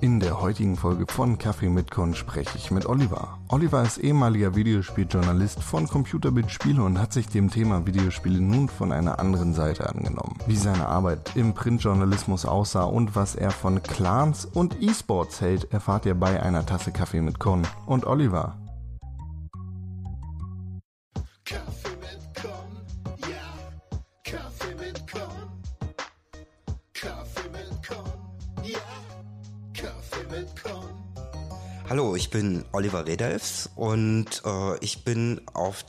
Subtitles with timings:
[0.00, 3.36] In der heutigen Folge von Kaffee mit Con spreche ich mit Oliver.
[3.48, 8.92] Oliver ist ehemaliger Videospieljournalist von Computerbild Spiele und hat sich dem Thema Videospiele nun von
[8.92, 10.38] einer anderen Seite angenommen.
[10.46, 16.06] Wie seine Arbeit im Printjournalismus aussah und was er von Clans und E-Sports hält, erfahrt
[16.06, 18.56] ihr bei einer Tasse Kaffee mit Con und Oliver.
[32.28, 35.86] Ich bin Oliver Redelfs und äh, ich bin auf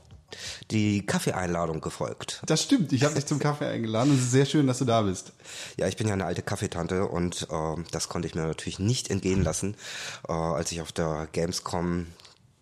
[0.70, 2.40] die Kaffeeeinladung gefolgt.
[2.46, 4.86] Das stimmt, ich habe dich zum Kaffee eingeladen und es ist sehr schön, dass du
[4.86, 5.34] da bist.
[5.76, 9.10] Ja, ich bin ja eine alte Kaffeetante und äh, das konnte ich mir natürlich nicht
[9.10, 9.76] entgehen lassen,
[10.26, 12.06] äh, als ich auf der Gamescom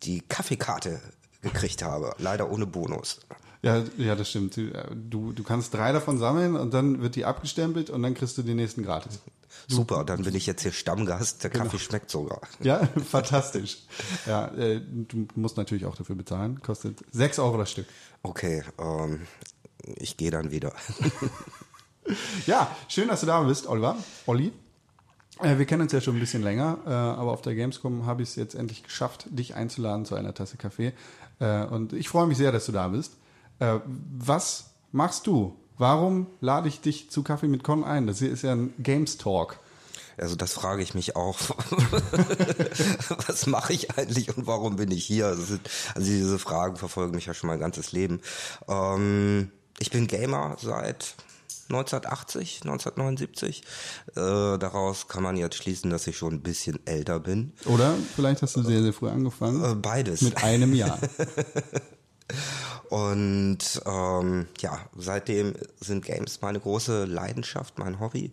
[0.03, 1.01] die Kaffeekarte
[1.43, 2.17] gekriegt habe.
[2.19, 3.21] Leider ohne Bonus.
[3.63, 4.57] Ja, ja, das stimmt.
[4.57, 8.43] Du, du kannst drei davon sammeln und dann wird die abgestempelt und dann kriegst du
[8.43, 9.21] die nächsten gratis.
[9.67, 11.43] Super, dann bin ich jetzt hier Stammgast.
[11.43, 11.65] Der Genau.
[11.65, 12.41] Kaffee schmeckt sogar.
[12.61, 13.79] Ja, fantastisch.
[14.27, 16.61] Ja, äh, du musst natürlich auch dafür bezahlen.
[16.63, 17.87] Kostet sechs Euro das Stück.
[18.23, 19.27] Okay, ähm,
[19.97, 20.73] ich gehe dann wieder.
[22.47, 23.95] Ja, schön, dass du da bist, Oliver.
[24.27, 24.51] Olli.
[25.43, 28.23] Äh, wir kennen uns ja schon ein bisschen länger, äh, aber auf der Gamescom habe
[28.23, 30.95] ich es jetzt endlich geschafft, dich einzuladen zu einer Tasse Kaffee.
[31.39, 33.13] Äh, und ich freue mich sehr, dass du da bist.
[33.61, 35.55] Was machst du?
[35.79, 38.07] Warum lade ich dich zu Kaffee mit Con ein?
[38.07, 39.59] Das hier ist ja ein Games Talk.
[40.17, 41.39] Also das frage ich mich auch.
[43.29, 45.27] Was mache ich eigentlich und warum bin ich hier?
[45.27, 45.59] Also,
[45.95, 48.21] also diese Fragen verfolgen mich ja schon mein ganzes Leben.
[48.67, 51.15] Ähm, ich bin Gamer seit
[51.69, 53.63] 1980, 1979.
[54.17, 57.53] Äh, daraus kann man jetzt schließen, dass ich schon ein bisschen älter bin.
[57.67, 59.63] Oder vielleicht hast du sehr, sehr früh angefangen.
[59.63, 60.23] Äh, beides.
[60.23, 60.99] Mit einem Jahr.
[62.89, 68.33] Und ähm, ja, seitdem sind Games meine große Leidenschaft, mein Hobby.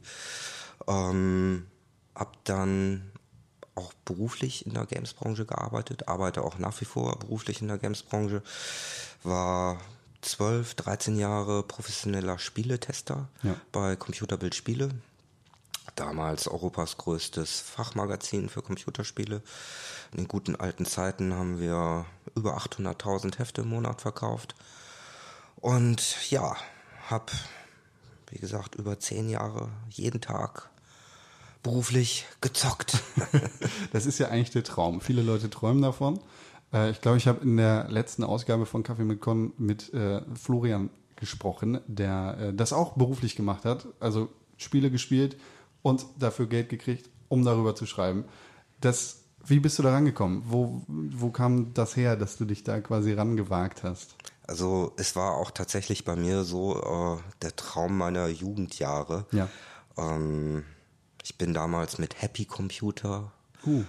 [0.87, 1.67] Ähm,
[2.13, 3.11] hab dann
[3.75, 8.41] auch beruflich in der Gamesbranche gearbeitet, arbeite auch nach wie vor beruflich in der Gamesbranche,
[9.23, 9.79] war
[10.21, 13.55] 12, 13 Jahre professioneller Spieletester Ja.
[13.71, 14.89] bei Computerbild Spiele.
[15.95, 19.41] Damals Europas größtes Fachmagazin für Computerspiele.
[20.11, 24.55] In den guten alten Zeiten haben wir über 800.000 Hefte im Monat verkauft.
[25.55, 26.55] Und ja,
[27.09, 27.31] hab,
[28.29, 30.69] wie gesagt, über zehn Jahre jeden Tag
[31.63, 33.01] beruflich gezockt.
[33.91, 34.99] Das ist ja eigentlich der Traum.
[34.99, 36.19] Viele Leute träumen davon.
[36.73, 40.21] Äh, ich glaube, ich habe in der letzten Ausgabe von Kaffee mit Con mit äh,
[40.35, 43.87] Florian gesprochen, der äh, das auch beruflich gemacht hat.
[43.99, 45.37] Also Spiele gespielt
[45.81, 48.25] und dafür Geld gekriegt, um darüber zu schreiben.
[48.81, 50.43] Das, wie bist du da rangekommen?
[50.47, 54.15] Wo, wo kam das her, dass du dich da quasi rangewagt hast?
[54.47, 59.25] Also es war auch tatsächlich bei mir so äh, der Traum meiner Jugendjahre.
[59.31, 59.49] Ja.
[59.97, 60.63] Ähm,
[61.23, 63.31] ich bin damals mit Happy Computer
[63.65, 63.83] Uh.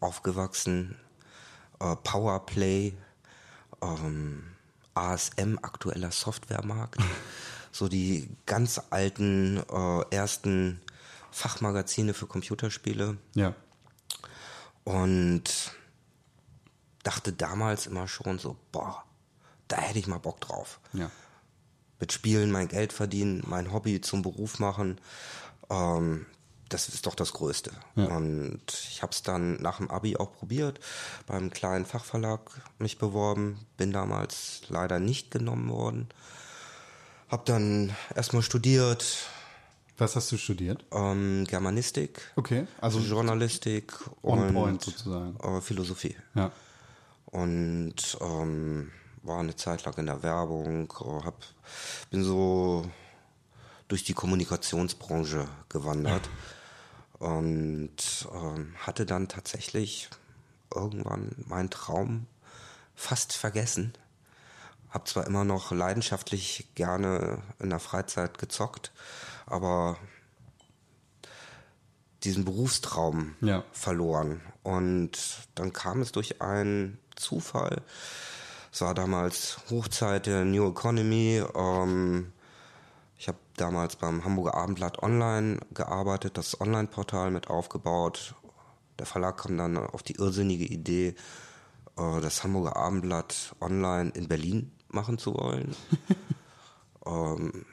[0.00, 0.96] aufgewachsen,
[1.78, 2.94] äh, Powerplay,
[3.80, 4.42] ähm,
[4.94, 7.00] ASM, aktueller Softwaremarkt,
[7.72, 10.80] so die ganz alten äh, ersten
[11.30, 13.54] Fachmagazine für Computerspiele Ja.
[14.84, 15.44] Und
[17.02, 19.04] dachte damals immer schon so, boah,
[19.68, 21.10] da hätte ich mal Bock drauf Ja.
[21.98, 25.00] mit Spielen mein Geld verdienen, mein Hobby zum Beruf machen,
[25.70, 26.26] ähm,
[26.68, 27.72] das ist doch das Größte.
[27.96, 28.04] Ja.
[28.04, 30.78] Und ich habe es dann nach dem Abi auch probiert,
[31.26, 32.40] beim kleinen Fachverlag
[32.78, 36.08] mich beworben, bin damals leider nicht genommen worden.
[37.28, 39.04] Hab dann erstmal studiert,
[40.00, 40.84] Was hast du studiert?
[40.92, 45.36] ähm, Germanistik, Okay, also Journalistik und point sozusagen.
[45.40, 46.16] äh, Philosophie.
[46.34, 46.50] Ja.
[47.26, 48.90] und ähm,
[49.22, 51.36] war eine Zeit lang in der Werbung, äh, hab,
[52.10, 52.84] bin so
[53.88, 56.28] durch die Kommunikationsbranche gewandert
[57.18, 60.08] und ähm, hatte dann tatsächlich
[60.74, 62.26] irgendwann meinen Traum
[62.94, 63.92] fast vergessen.
[64.90, 68.90] Hab zwar immer noch leidenschaftlich gerne in der Freizeit gezockt,
[69.50, 69.96] aber
[72.24, 73.64] diesen Berufstraum Ja.
[73.72, 74.40] verloren.
[74.62, 75.12] Und
[75.54, 77.82] dann kam es durch einen Zufall.
[78.72, 81.42] Es war damals Hochzeit der New Economy.
[81.54, 82.32] Ähm,
[83.18, 88.34] ich habe damals beim Hamburger Abendblatt Online gearbeitet, das Online-Portal mit aufgebaut.
[88.98, 91.14] Der Verlag kam dann auf die irrsinnige Idee,
[91.96, 95.74] äh, das Hamburger Abendblatt Online in Berlin machen zu wollen.
[97.06, 97.64] ähm,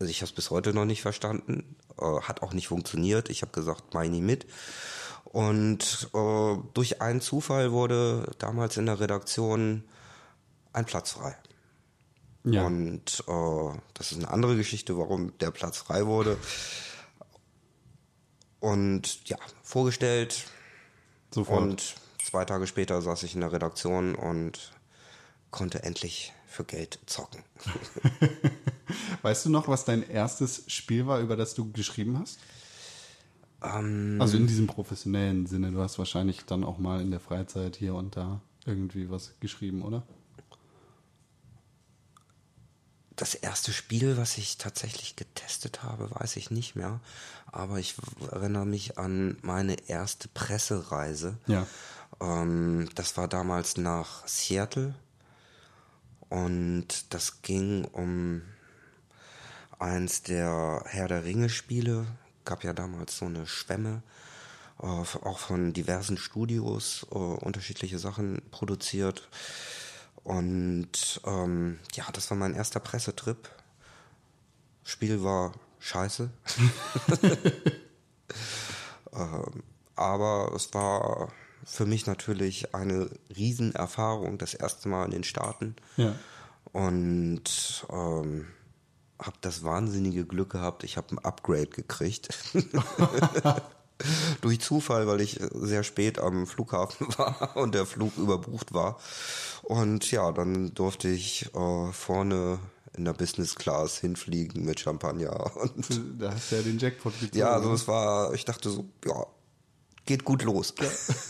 [0.00, 3.28] also ich habe es bis heute noch nicht verstanden, äh, hat auch nicht funktioniert.
[3.28, 4.46] Ich habe gesagt, nie mit.
[5.24, 9.84] Und äh, durch einen Zufall wurde damals in der Redaktion
[10.72, 11.36] ein Platz frei.
[12.44, 12.64] Ja.
[12.64, 16.38] Und äh, das ist eine andere Geschichte, warum der Platz frei wurde.
[18.58, 20.46] Und ja, vorgestellt
[21.30, 21.60] Sofort.
[21.60, 21.94] und
[22.24, 24.72] zwei Tage später saß ich in der Redaktion und
[25.50, 27.44] konnte endlich für Geld zocken.
[29.22, 32.38] Weißt du noch, was dein erstes Spiel war, über das du geschrieben hast?
[33.62, 35.70] Ähm, Also in diesem professionellen Sinne.
[35.70, 39.82] Du hast wahrscheinlich dann auch mal in der Freizeit hier und da irgendwie was geschrieben,
[39.82, 40.02] oder?
[43.16, 47.00] Das erste Spiel, was ich tatsächlich getestet habe, weiß ich nicht mehr.
[47.52, 47.96] Aber ich
[48.30, 51.36] erinnere mich an meine erste Pressereise.
[51.46, 51.66] Ja.
[52.20, 54.94] Ähm, das war damals nach Seattle.
[56.30, 58.40] Und das ging um
[59.80, 62.06] eins der Herr der Ringe Spiele.
[62.44, 64.02] Gab ja damals so eine Schwemme.
[64.80, 69.28] äh, Auch von diversen Studios äh, unterschiedliche Sachen produziert.
[70.22, 73.48] Und ähm, ja, das war mein erster Pressetrip.
[74.84, 76.30] Spiel war scheiße.
[79.12, 79.62] ähm,
[79.96, 81.32] aber es war
[81.64, 85.76] für mich natürlich eine Riesenerfahrung, das erste Mal in den Staaten.
[85.96, 86.14] Ja.
[86.72, 88.46] Und ähm,
[89.20, 92.28] habe das wahnsinnige Glück gehabt, ich habe ein Upgrade gekriegt.
[94.40, 98.98] Durch Zufall, weil ich sehr spät am Flughafen war und der Flug überbucht war.
[99.62, 102.58] Und ja, dann durfte ich äh, vorne
[102.96, 105.54] in der Business Class hinfliegen mit Champagner.
[105.56, 105.86] Und
[106.18, 107.38] Da hast du ja den Jackpot gezogen.
[107.38, 109.26] ja, also es war, ich dachte so, ja,
[110.06, 110.74] geht gut los.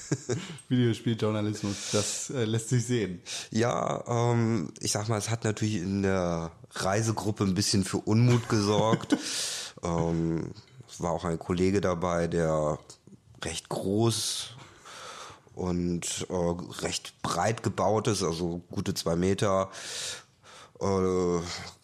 [0.68, 3.22] Videospieljournalismus, das äh, lässt sich sehen.
[3.50, 8.48] Ja, ähm, ich sag mal, es hat natürlich in der Reisegruppe ein bisschen für Unmut
[8.48, 9.16] gesorgt.
[9.82, 10.52] ähm,
[10.88, 12.78] es war auch ein Kollege dabei, der
[13.44, 14.50] recht groß
[15.54, 19.70] und äh, recht breit gebaut ist, also gute zwei Meter
[20.80, 21.38] äh,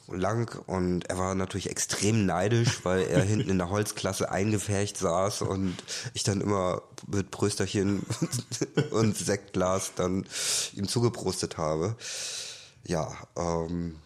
[0.08, 5.42] lang und er war natürlich extrem neidisch, weil er hinten in der Holzklasse eingefärcht saß
[5.42, 5.76] und
[6.14, 8.04] ich dann immer mit Prösterchen
[8.90, 10.26] und Sektglas dann
[10.74, 11.96] ihm zugeprostet habe.
[12.84, 13.96] Ja, ähm,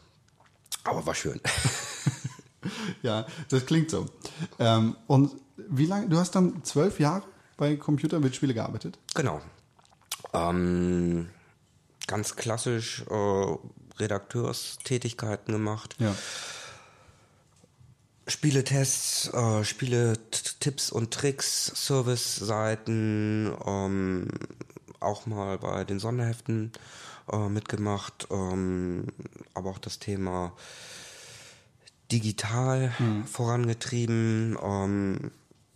[0.85, 1.41] aber war schön.
[3.03, 4.07] Ja, das klingt so.
[4.59, 7.23] Ähm, und wie lange, du hast dann zwölf Jahre
[7.57, 8.99] bei Computerbildspiele gearbeitet?
[9.15, 9.41] Genau.
[10.33, 11.29] Ähm,
[12.07, 13.57] ganz klassisch äh,
[14.01, 15.97] Redakteurstätigkeiten gemacht.
[15.99, 16.15] Ja.
[18.27, 24.29] Spieletests, äh, Spiele-Tipps und Tricks, Service-Seiten, ähm,
[25.01, 26.73] auch mal bei den Sonderheften
[27.33, 29.07] äh, mitgemacht, ähm,
[29.55, 30.53] aber auch das Thema
[32.13, 32.93] digital
[33.27, 34.59] vorangetrieben.
[34.63, 35.31] Ähm,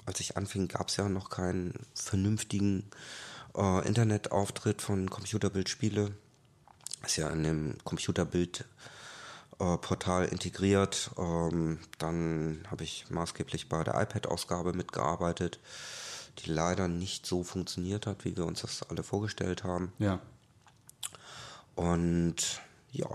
[0.06, 2.84] als ich anfing, gab es ja noch keinen vernünftigen
[3.56, 6.12] äh, Internetauftritt von Computerbildspiele.
[7.04, 8.64] Ist ja in dem Computerbild
[9.60, 11.10] äh, integriert.
[11.18, 15.60] Ähm, dann habe ich maßgeblich bei der iPad-Ausgabe mitgearbeitet,
[16.38, 19.92] die leider nicht so funktioniert hat, wie wir uns das alle vorgestellt haben.
[19.98, 20.20] Ja.
[21.74, 22.60] Und
[22.90, 23.08] ja,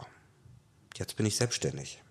[0.95, 2.01] jetzt bin ich selbstständig.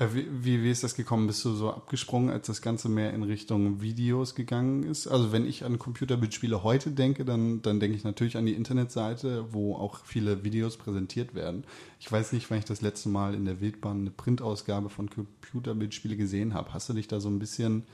[0.00, 1.26] Äh, Wie, wie, ist das gekommen?
[1.26, 5.06] Bist du so abgesprungen, als das Ganze mehr in Richtung Videos gegangen ist?
[5.06, 9.52] Also wenn ich an Computerbildspiele heute denke, dann, dann denke ich natürlich an die Internetseite,
[9.52, 11.64] wo auch viele Videos präsentiert werden.
[11.98, 16.16] Ich weiß nicht, wann ich das letzte Mal in der Wildbahn eine Printausgabe von Computerbildspiele
[16.16, 16.72] gesehen habe.
[16.72, 17.84] Hast du dich da so ein bisschen,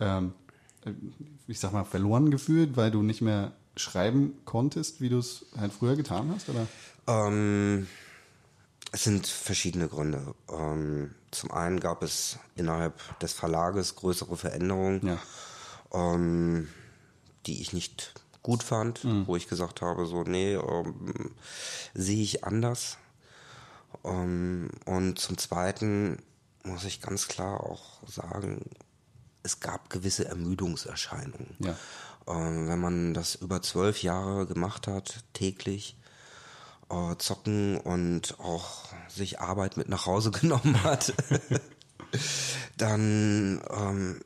[0.00, 0.34] ähm,
[0.84, 0.92] äh,
[1.46, 5.72] ich sag mal, verloren gefühlt, weil du nicht mehr schreiben konntest, wie du es halt
[5.72, 6.50] früher getan hast?
[6.50, 6.66] Oder?
[7.06, 7.86] Ähm,
[8.92, 10.34] es sind verschiedene Gründe.
[10.52, 15.18] Ähm, zum einen gab es innerhalb des Verlages größere Veränderungen, Ja.
[15.92, 16.68] ähm,
[17.46, 21.34] die ich nicht gut fand, wo ich gesagt habe, so, nee, ähm,
[21.94, 22.98] sehe ich anders.
[24.04, 26.22] Ähm, und zum Zweiten
[26.62, 28.70] muss ich ganz klar auch sagen,
[29.42, 31.56] es gab gewisse Ermüdungserscheinungen.
[31.58, 31.76] Ja.
[32.26, 35.96] Ähm, wenn man das über zwölf Jahre gemacht hat, täglich,
[36.94, 41.12] äh, zocken und auch sich Arbeit mit nach Hause genommen hat,
[42.76, 44.20] dann ähm,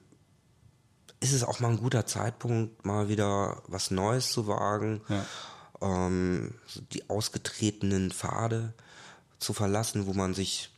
[1.20, 5.24] ist es auch mal ein guter Zeitpunkt, mal wieder was Neues zu wagen, Ja.
[5.80, 6.54] ähm,
[6.92, 8.72] die ausgetretenen Pfade
[9.38, 10.70] zu verlassen, wo man sich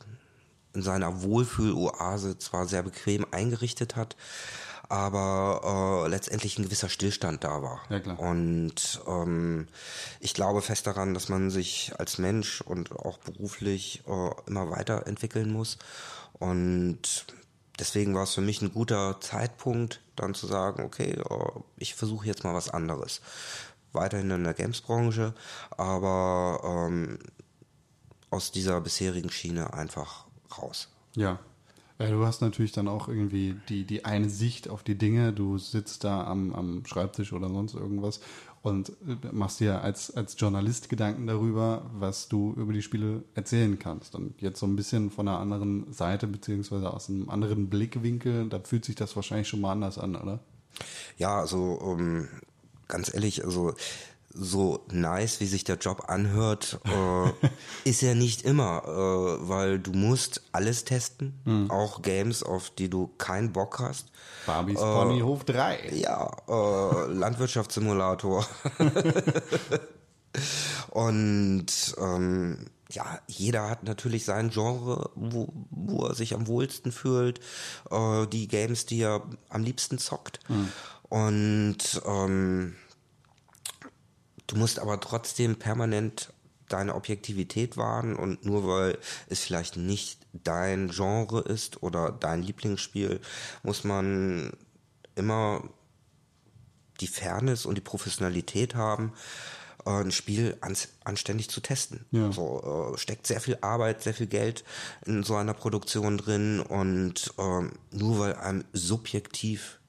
[0.73, 4.15] in seiner Wohlfühloase zwar sehr bequem eingerichtet hat,
[4.91, 7.81] aber äh, letztendlich ein gewisser Stillstand da war.
[7.89, 8.19] Ja, klar.
[8.19, 9.69] Und ähm,
[10.19, 15.49] ich glaube fest daran, dass man sich als Mensch und auch beruflich äh, immer weiterentwickeln
[15.49, 15.77] muss.
[16.33, 17.25] Und
[17.79, 22.27] deswegen war es für mich ein guter Zeitpunkt, dann zu sagen, okay, äh, ich versuche
[22.27, 23.21] jetzt mal was anderes.
[23.93, 25.33] Weiterhin in der Games-Branche,
[25.77, 27.17] aber ähm,
[28.29, 30.25] aus dieser bisherigen Schiene einfach
[30.57, 30.89] raus.
[31.15, 31.39] Ja.
[32.01, 35.33] Ja, du hast natürlich dann auch irgendwie die, die eine Sicht auf die Dinge.
[35.33, 38.21] Du sitzt da am, am Schreibtisch oder sonst irgendwas
[38.63, 43.77] und äh, machst dir als, als Journalist Gedanken darüber, was du über die Spiele erzählen
[43.77, 44.15] kannst.
[44.15, 48.59] Und jetzt so ein bisschen von einer anderen Seite, beziehungsweise aus einem anderen Blickwinkel, da
[48.61, 50.39] fühlt sich das wahrscheinlich schon mal anders an, oder?
[51.19, 52.29] Ja, also ähm,
[52.87, 53.75] ganz ehrlich, also
[54.33, 57.49] so nice, wie sich der Job anhört, äh,
[57.89, 63.07] ist er nicht immer, äh, weil du musst alles testen, auch Games, auf die du
[63.17, 64.07] keinen Bock hast.
[64.45, 65.91] Barbies Ponyhof 3.
[65.93, 68.45] Ja, äh, Landwirtschaftssimulator.
[70.89, 71.65] Und
[71.97, 77.39] ähm, ja, jeder hat natürlich sein Genre, wo, wo er sich am wohlsten fühlt,
[77.89, 80.39] äh, die Games, die er am liebsten zockt.
[81.09, 82.75] Und ähm,
[84.51, 86.33] du musst aber trotzdem permanent
[86.67, 93.21] deine Objektivität wahren und nur weil es vielleicht nicht dein Genre ist oder dein Lieblingsspiel,
[93.63, 94.51] muss man
[95.15, 95.63] immer
[96.99, 99.13] die Fairness und die Professionalität haben,
[99.85, 102.05] äh, ein Spiel ans, anständig zu testen.
[102.11, 102.31] Ja.
[102.31, 104.63] So äh, steckt sehr viel Arbeit, sehr viel Geld
[105.05, 109.79] in so einer Produktion drin und ähm, nur weil einem subjektiv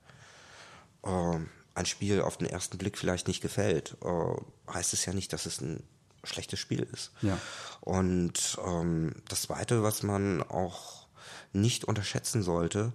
[1.04, 1.38] äh,
[1.74, 5.46] ein Spiel auf den ersten Blick vielleicht nicht gefällt, äh, heißt es ja nicht, dass
[5.46, 5.82] es ein
[6.24, 7.12] schlechtes Spiel ist.
[7.22, 7.38] Ja.
[7.80, 11.06] Und ähm, das Zweite, was man auch
[11.52, 12.92] nicht unterschätzen sollte,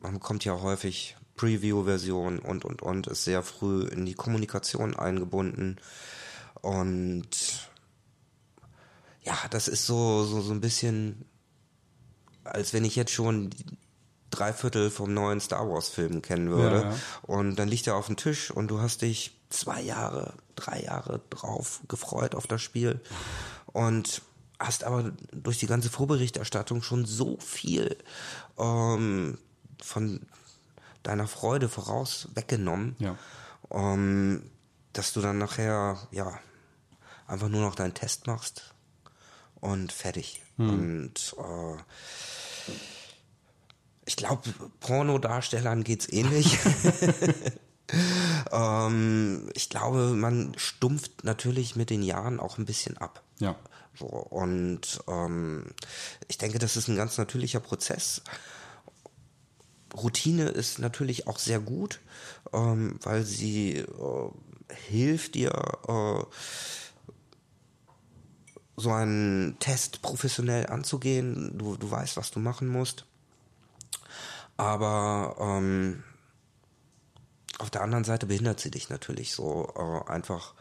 [0.00, 5.80] man bekommt ja häufig Preview-Versionen und, und, und, ist sehr früh in die Kommunikation eingebunden.
[6.60, 7.28] Und
[9.22, 11.24] ja, das ist so, so, so ein bisschen,
[12.44, 13.50] als wenn ich jetzt schon
[14.34, 16.76] drei Viertel vom neuen Star Wars-Film kennen würde.
[16.82, 16.96] Ja, ja.
[17.22, 21.20] Und dann liegt er auf dem Tisch und du hast dich zwei Jahre, drei Jahre
[21.30, 23.00] drauf gefreut auf das Spiel.
[23.66, 24.22] Und
[24.58, 27.96] hast aber durch die ganze Vorberichterstattung schon so viel
[28.58, 29.38] ähm,
[29.82, 30.20] von
[31.02, 33.16] deiner Freude voraus weggenommen, Ja.
[33.70, 34.48] ähm,
[34.92, 36.38] dass du dann nachher, ja,
[37.26, 38.72] einfach nur noch deinen Test machst
[39.60, 40.40] und fertig.
[40.56, 41.76] Und äh,
[44.06, 44.42] ich glaube,
[44.80, 46.58] Pornodarstellern geht's ähnlich.
[48.52, 53.22] ähm, ich glaube, man stumpft natürlich mit den Jahren auch ein bisschen ab.
[53.38, 53.56] Ja.
[53.98, 55.66] So, und ähm,
[56.28, 58.22] ich denke, das ist ein ganz natürlicher Prozess.
[59.94, 62.00] Routine ist natürlich auch sehr gut,
[62.52, 64.30] ähm, weil sie äh,
[64.88, 65.52] hilft dir,
[65.86, 66.24] äh,
[68.76, 71.56] so einen Test professionell anzugehen.
[71.56, 73.06] Du, du weißt, was du machen musst.
[74.56, 76.02] Aber ähm,
[77.58, 80.54] auf der anderen Seite behindert sie dich natürlich so äh, einfach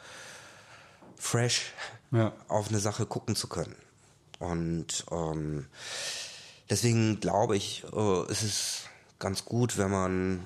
[1.15, 1.71] fresh
[2.11, 2.33] Ja.
[2.47, 3.75] auf eine Sache gucken zu können.
[4.39, 5.67] Und ähm,
[6.69, 10.45] deswegen glaube ich, äh, es ist ganz gut, wenn man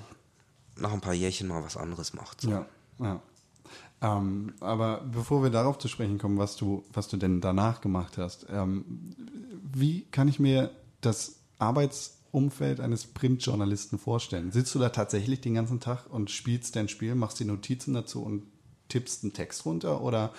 [0.75, 2.41] nach ein paar Jährchen mal was anderes macht.
[2.41, 2.49] So.
[2.51, 2.65] Ja,
[2.99, 3.21] ja.
[3.99, 8.19] Ähm, aber bevor wir darauf zu sprechen kommen, was du, was du denn danach gemacht
[8.19, 9.15] hast, ähm,
[9.73, 10.69] wie kann ich mir
[11.01, 11.37] das
[12.37, 14.51] Arbeitsumfeld eines Printjournalisten vorstellen?
[14.51, 18.23] Sitzt du da tatsächlich den ganzen Tag und spielst dein Spiel, machst die Notizen dazu
[18.23, 18.43] und
[18.89, 20.01] tippst einen Text runter?
[20.01, 20.31] Oder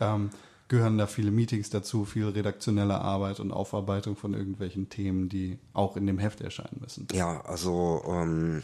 [0.00, 0.30] ähm,
[0.68, 5.96] gehören da viele Meetings dazu, viel redaktionelle Arbeit und Aufarbeitung von irgendwelchen Themen, die auch
[5.96, 7.08] in dem Heft erscheinen müssen?
[7.12, 8.62] Ja, also ähm,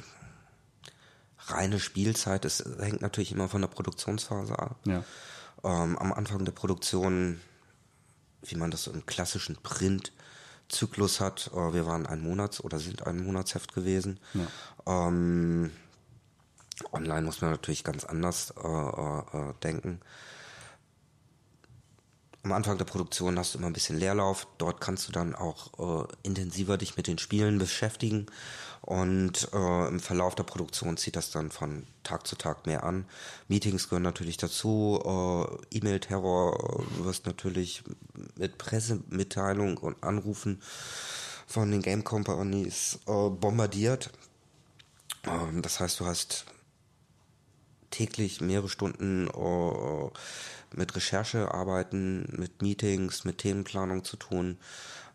[1.47, 4.79] reine Spielzeit ist, hängt natürlich immer von der Produktionsphase ab.
[4.87, 5.05] Ja.
[5.65, 7.41] Ähm, am Anfang der Produktion,
[8.43, 9.57] wie man das so im klassischen
[10.69, 14.19] Printzyklus hat, äh, wir waren ein Monats- oder sind ein Monatsheft gewesen.
[14.87, 15.71] Ähm,
[16.93, 20.01] online muss man natürlich ganz anders äh, äh, äh, denken.
[22.43, 24.47] Am Anfang der Produktion hast du immer ein bisschen Leerlauf.
[24.59, 28.27] Dort kannst du dann auch äh, intensiver dich mit den Spielen beschäftigen.
[28.85, 33.07] Und äh, im Verlauf der Produktion zieht das dann von Tag zu Tag mehr an.
[33.49, 35.01] Meetings gehören natürlich dazu.
[35.03, 37.83] Äh, E-Mail-Terror, äh, wirst natürlich
[38.37, 40.61] mit Pressemitteilungen und Anrufen
[41.47, 44.11] von den Game Companies äh, bombardiert.
[45.27, 46.45] Ähm, das heißt, du hast
[47.91, 50.11] täglich mehrere Stunden äh,
[50.77, 54.59] mit Recherchearbeiten, mit Meetings, mit Themenplanung zu tun,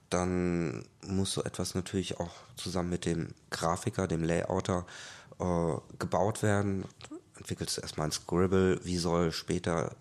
[0.10, 4.86] dann muss so etwas natürlich auch zusammen mit dem Grafiker, dem Layouter
[5.40, 6.86] äh, gebaut werden.
[7.38, 9.96] Entwickelst du erstmal ein Scribble, wie soll später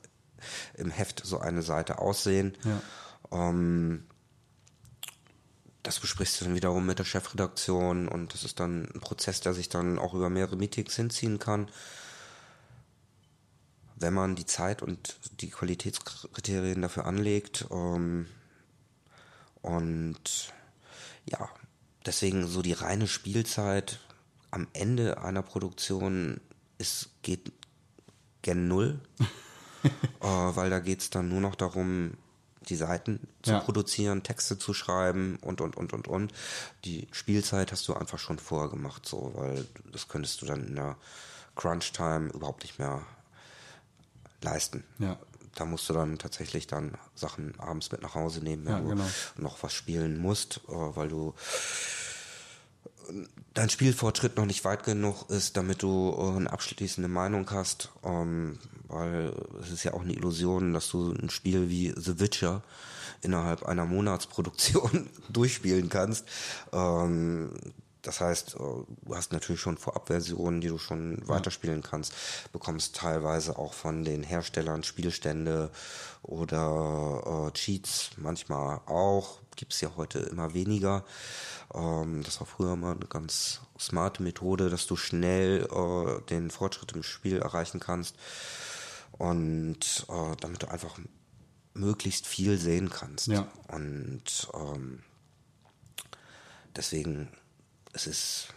[0.74, 2.56] im Heft so eine Seite aussehen.
[2.64, 3.50] Ja.
[3.50, 4.04] Ähm,
[5.82, 9.54] das besprichst du dann wiederum mit der Chefredaktion und das ist dann ein Prozess, der
[9.54, 11.70] sich dann auch über mehrere Meetings hinziehen kann.
[13.96, 17.66] Wenn man die Zeit und die Qualitätskriterien dafür anlegt.
[17.70, 18.26] Ähm,
[19.62, 20.52] und
[21.26, 21.48] ja,
[22.06, 24.00] deswegen so die reine Spielzeit
[24.50, 26.40] am Ende einer Produktion
[26.78, 27.52] ist, geht
[28.42, 29.00] gen Null,
[29.84, 32.14] äh, weil da geht es dann nur noch darum,
[32.68, 33.60] die Seiten zu Ja.
[33.60, 36.32] produzieren, Texte zu schreiben und, und, und, und, und.
[36.84, 40.76] Die Spielzeit hast du einfach schon vorher gemacht, so, weil das könntest du dann in
[40.76, 40.96] der
[41.56, 43.02] Crunch-Time überhaupt nicht mehr
[44.42, 44.84] leisten.
[44.98, 45.18] Ja.
[45.58, 48.88] Da musst du dann tatsächlich dann Sachen abends mit nach Hause nehmen, wenn Ja, du
[48.90, 49.04] genau.
[49.36, 51.34] noch was spielen musst, äh, weil du
[53.54, 58.58] dein Spielfortschritt noch nicht weit genug ist, damit du äh, eine abschließende Meinung hast, ähm,
[58.86, 62.62] weil es ist ja auch eine Illusion, dass du ein Spiel wie The Witcher
[63.22, 66.24] innerhalb einer Monatsproduktion durchspielen kannst.
[68.08, 72.14] Das heißt, äh, du hast natürlich schon Vorabversionen, die du schon weiterspielen kannst,
[72.52, 75.70] bekommst teilweise auch von den Herstellern Spielstände
[76.22, 79.40] oder äh, Cheats, manchmal auch.
[79.56, 81.04] Gibt es ja heute immer weniger.
[81.74, 86.92] Ähm, das war früher mal eine ganz smarte Methode, dass du schnell äh, den Fortschritt
[86.92, 88.16] im Spiel erreichen kannst
[89.18, 90.98] und äh, damit du einfach
[91.74, 93.26] möglichst viel sehen kannst.
[93.26, 93.46] Ja.
[93.70, 95.00] Und ähm,
[96.74, 97.28] deswegen,
[97.92, 98.48] es ist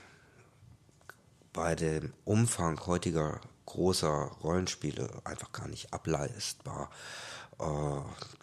[1.54, 6.90] bei dem Umfang heutiger großer Rollenspiele einfach gar nicht ableistbar.
[7.60, 7.66] Äh,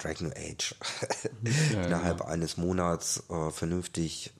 [0.02, 0.75] Dragon Age
[1.73, 2.30] Ja, innerhalb genau.
[2.30, 4.33] eines Monats äh, vernünftig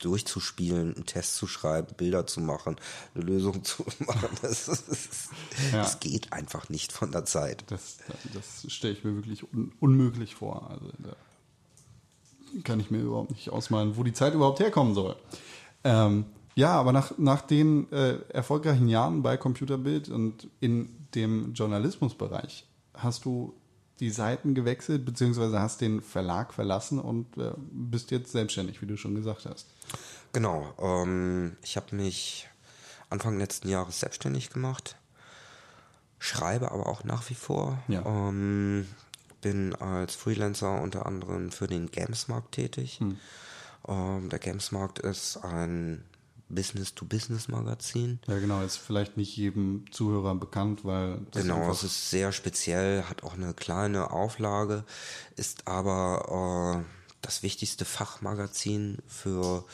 [0.00, 2.76] durchzuspielen, einen Test zu schreiben, Bilder zu machen,
[3.14, 4.28] eine Lösung zu machen.
[4.42, 5.28] Das, ist,
[5.72, 5.78] Ja.
[5.82, 7.64] das geht einfach nicht von der Zeit.
[7.68, 7.96] Das,
[8.34, 10.70] das stelle ich mir wirklich un unmöglich vor.
[10.70, 11.16] Also da
[12.64, 15.16] kann ich mir überhaupt nicht ausmalen, wo die Zeit überhaupt herkommen soll.
[15.84, 16.24] Ähm,
[16.54, 23.24] ja, aber nach, nach den äh, erfolgreichen Jahren bei Computerbild und in dem Journalismusbereich hast
[23.24, 23.54] du
[24.00, 28.96] die Seiten gewechselt, beziehungsweise hast den Verlag verlassen und äh, bist jetzt selbstständig, wie du
[28.96, 29.68] schon gesagt hast.
[30.32, 30.72] Genau.
[30.78, 32.48] Ähm, ich habe mich
[33.10, 34.96] Anfang letzten Jahres selbstständig gemacht,
[36.18, 37.78] schreibe aber auch nach wie vor.
[37.88, 38.04] Ja.
[38.04, 38.86] Ähm,
[39.40, 42.98] bin als Freelancer unter anderem für den Gamesmarkt tätig.
[43.86, 46.04] Ähm, der Gamesmarkt ist ein
[46.48, 48.20] Business-to-Business-Magazin.
[48.26, 53.04] Ja, genau, ist vielleicht nicht jedem Zuhörer bekannt, weil das Genau, es ist sehr speziell,
[53.04, 54.84] hat auch eine kleine Auflage,
[55.36, 59.64] ist aber äh, das wichtigste Fachmagazin für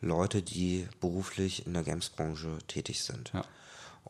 [0.00, 3.32] Leute, die beruflich in der Games-Branche tätig sind.
[3.34, 3.44] Ja.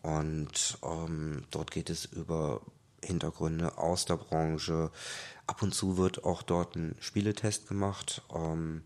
[0.03, 2.61] Und ähm, dort geht es über
[3.03, 4.91] Hintergründe aus der Branche.
[5.47, 8.23] Ab und zu wird auch dort ein Spieletest gemacht.
[8.35, 8.83] Ähm,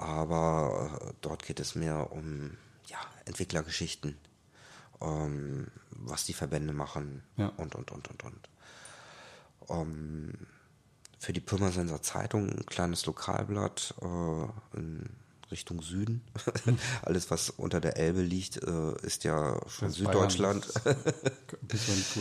[0.00, 4.16] aber äh, dort geht es mehr um ja, Entwicklergeschichten,
[5.00, 7.48] ähm, was die Verbände machen Ja.
[7.56, 8.48] und, und, und, und, und.
[9.68, 10.32] Ähm,
[11.18, 15.10] für die Pirmasenser Zeitung ein kleines Lokalblatt äh, in
[15.50, 16.22] Richtung Süden.
[17.02, 20.72] Alles, was unter der Elbe liegt, äh, ist ja schon Süddeutschland.
[20.82, 21.04] Bayern,
[21.62, 21.88] das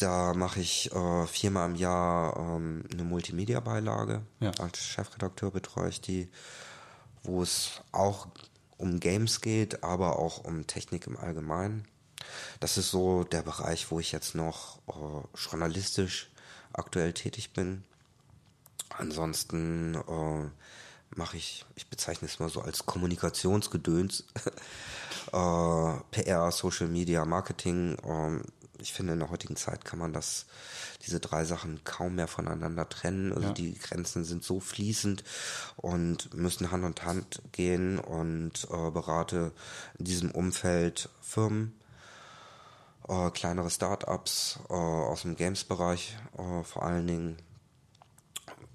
[0.00, 4.22] Da mache ich äh, viermal im Jahr ähm, eine Multimedia-Beilage.
[4.40, 4.50] Ja.
[4.58, 6.30] Als Chefredakteur betreue ich die,
[7.22, 8.28] wo es auch
[8.78, 11.86] um Games geht, aber auch um Technik im Allgemeinen.
[12.60, 16.30] Das ist so der Bereich, wo ich jetzt noch äh, journalistisch
[16.72, 17.84] aktuell tätig bin.
[18.96, 20.50] Ansonsten äh,
[21.14, 24.24] mache ich, ich bezeichne es mal so als Kommunikationsgedöns.
[25.32, 27.98] äh, PR, Social Media, Marketing.
[28.02, 28.44] ähm,
[28.80, 30.46] ich finde, in der heutigen Zeit kann man das,
[31.06, 33.32] diese drei Sachen kaum mehr voneinander trennen.
[33.32, 33.52] Also Ja.
[33.54, 35.24] die Grenzen sind so fließend
[35.76, 39.52] und müssen Hand in Hand gehen und äh, berate
[39.98, 41.74] in diesem Umfeld Firmen,
[43.08, 47.36] äh, kleinere Startups äh, aus dem Games-Bereich äh, vor allen Dingen,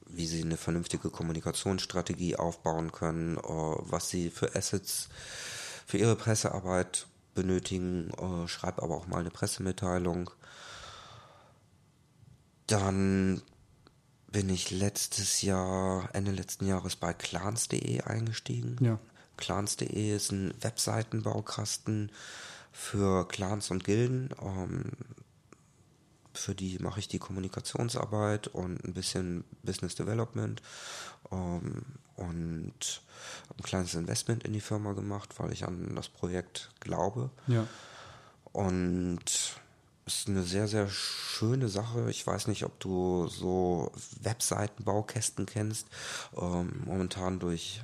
[0.08, 5.10] wie sie eine vernünftige Kommunikationsstrategie aufbauen können, äh, was sie für Assets
[5.86, 10.32] für ihre Pressearbeit benötigen, äh, schreibe aber auch mal eine Pressemitteilung.
[12.66, 13.42] Dann
[14.32, 18.78] bin ich letztes Jahr, Ende letzten Jahres bei clans.de eingestiegen.
[18.82, 19.00] Ja.
[19.38, 22.12] Clans.de ist ein Webseitenbaukasten
[22.72, 24.30] für Clans und Gilden.
[24.42, 24.92] Ähm,
[26.34, 30.62] für die mache ich die Kommunikationsarbeit und ein bisschen Business Development
[31.32, 31.84] ähm,
[32.16, 33.02] und
[33.58, 37.30] ein kleines Investment in die Firma gemacht, weil ich an das Projekt glaube.
[37.48, 37.68] Ja.
[38.52, 39.20] Und
[40.06, 42.10] es ist eine sehr, sehr schöne Sache.
[42.10, 45.88] Ich weiß nicht, ob du so Webseitenbaukästen kennst.
[46.38, 47.82] Ähm, momentan durch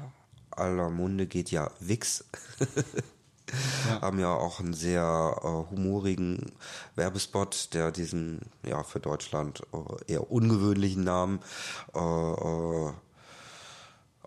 [0.52, 2.26] aller Munde geht ja Wix.
[4.02, 6.54] Haben ja auch einen sehr äh, humorigen
[6.96, 11.42] Werbespot, der diesen, ja, für Deutschland äh, eher ungewöhnlichen Namen
[11.94, 12.94] äh, äh,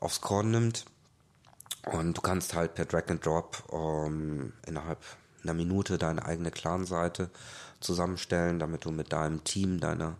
[0.04, 0.84] aufs Korn nimmt.
[1.92, 4.98] Und du kannst halt per Drag and Drop ähm, innerhalb
[5.42, 7.28] einer Minute deine eigene Clan-Seite
[7.80, 10.16] zusammenstellen, damit du mit deinem Team, deiner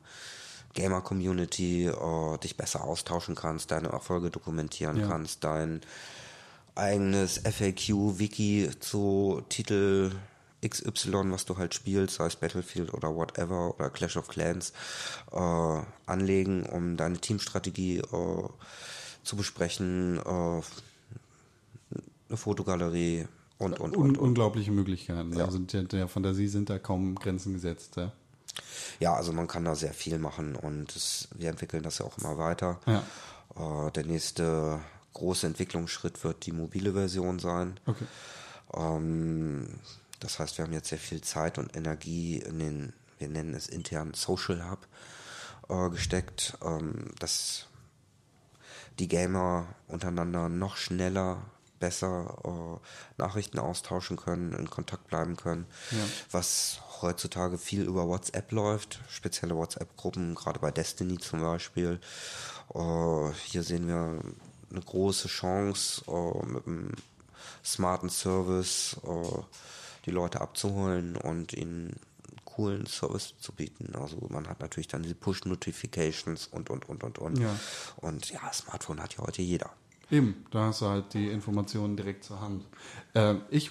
[0.74, 5.08] Gamer-Community äh, dich besser austauschen kannst, deine Erfolge dokumentieren Ja.
[5.08, 5.80] kannst, dein
[6.74, 10.12] eigenes FAQ-Wiki zu Titel
[10.66, 14.72] XY, was du halt spielst, sei es Battlefield oder whatever oder Clash of Clans,
[15.32, 18.48] äh, anlegen, um deine Teamstrategie äh,
[19.24, 20.62] zu besprechen, äh,
[22.28, 23.26] eine Fotogalerie
[23.58, 25.36] und, und, Un und, unglaubliche Möglichkeiten.
[25.36, 25.44] Ja.
[25.44, 27.96] Also der, Fantasie sind da kaum Grenzen gesetzt.
[27.96, 28.12] Ja.
[29.00, 32.18] Ja, also man kann da sehr viel machen und es, wir entwickeln das ja auch
[32.18, 32.80] immer weiter.
[32.86, 33.02] Ja.
[33.56, 34.80] Äh, der nächste
[35.12, 37.78] große Entwicklungsschritt wird die mobile Version sein.
[37.86, 38.04] Okay.
[38.74, 39.68] Ähm,
[40.20, 43.68] das heißt, wir haben jetzt sehr viel Zeit und Energie in den, wir nennen es
[43.68, 44.86] intern Social Hub
[45.68, 47.66] äh, gesteckt, ähm, dass
[48.98, 51.42] die Gamer untereinander noch schneller,
[51.80, 55.98] besser äh, Nachrichten austauschen können, in Kontakt bleiben können, Ja.
[56.30, 62.00] was heutzutage viel über WhatsApp läuft, spezielle WhatsApp-Gruppen, gerade bei Destiny zum Beispiel.
[62.74, 64.20] Äh, hier sehen wir
[64.70, 66.92] eine große Chance, äh, mit einem
[67.64, 69.42] smarten Service äh,
[70.06, 71.96] die Leute abzuholen und ihnen
[72.54, 73.94] coolen Service zu bieten.
[73.94, 77.38] Also man hat natürlich dann diese Push-Notifications und, und, und, und, und.
[77.38, 77.54] Ja.
[77.96, 79.70] Und ja, Smartphone hat ja heute jeder.
[80.10, 82.64] Eben, da hast du halt die Informationen direkt zur Hand.
[83.14, 83.70] Äh, ich,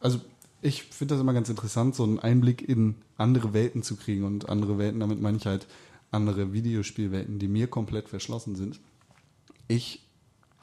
[0.00, 0.20] also
[0.62, 4.48] ich finde das immer ganz interessant, so einen Einblick in andere Welten zu kriegen und
[4.48, 5.66] andere Welten, damit meine ich halt
[6.10, 8.80] andere Videospielwelten, die mir komplett verschlossen sind.
[9.68, 10.02] Ich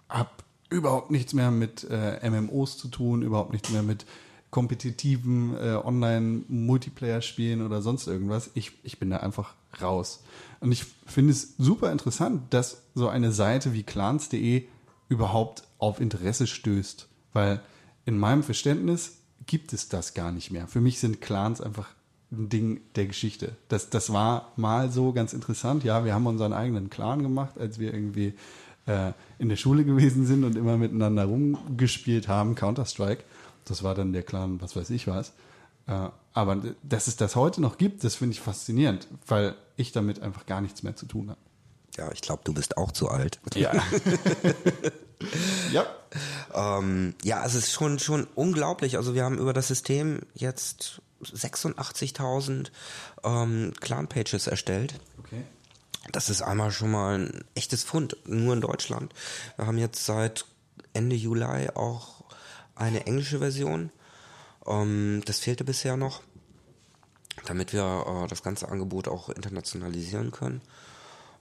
[0.09, 0.29] habe
[0.69, 4.05] überhaupt nichts mehr mit äh, MMOs zu tun, überhaupt nichts mehr mit
[4.51, 8.51] kompetitiven äh, Online-Multiplayer-Spielen oder sonst irgendwas.
[8.53, 10.23] Ich, ich bin da einfach raus.
[10.59, 14.67] Und ich finde es super interessant, dass so eine Seite wie clans.de
[15.09, 17.07] überhaupt auf Interesse stößt.
[17.33, 17.61] Weil
[18.05, 20.67] in meinem Verständnis gibt es das gar nicht mehr.
[20.67, 21.89] Für mich sind Clans einfach
[22.31, 23.55] ein Ding der Geschichte.
[23.69, 25.83] Das, das war mal so ganz interessant.
[25.83, 28.33] Ja, wir haben unseren eigenen Clan gemacht, als wir irgendwie
[28.85, 33.23] äh, in der Schule gewesen sind und immer miteinander rumgespielt haben, Counter-Strike.
[33.65, 35.33] Das war dann der Clan, was weiß ich was.
[35.87, 40.21] Äh, aber dass es das heute noch gibt, das finde ich faszinierend, weil ich damit
[40.21, 41.39] einfach gar nichts mehr zu tun habe.
[41.97, 43.39] Ja, ich glaube, du bist auch zu alt.
[43.55, 43.73] Ja.
[45.71, 45.85] ja.
[46.53, 48.97] Ähm, ja, es ist schon, schon unglaublich.
[48.97, 52.71] Also wir haben über das System jetzt 86.000
[53.23, 54.95] ähm, Clan-Pages erstellt.
[55.19, 55.43] Okay.
[56.11, 59.13] Das ist einmal schon mal ein echtes Fund, nur in Deutschland.
[59.57, 60.45] Wir haben jetzt seit
[60.93, 62.20] Ende Juli auch
[62.81, 63.91] eine englische Version.
[64.65, 66.21] Ähm, das fehlte bisher noch,
[67.45, 70.61] damit wir äh, das ganze Angebot auch internationalisieren können.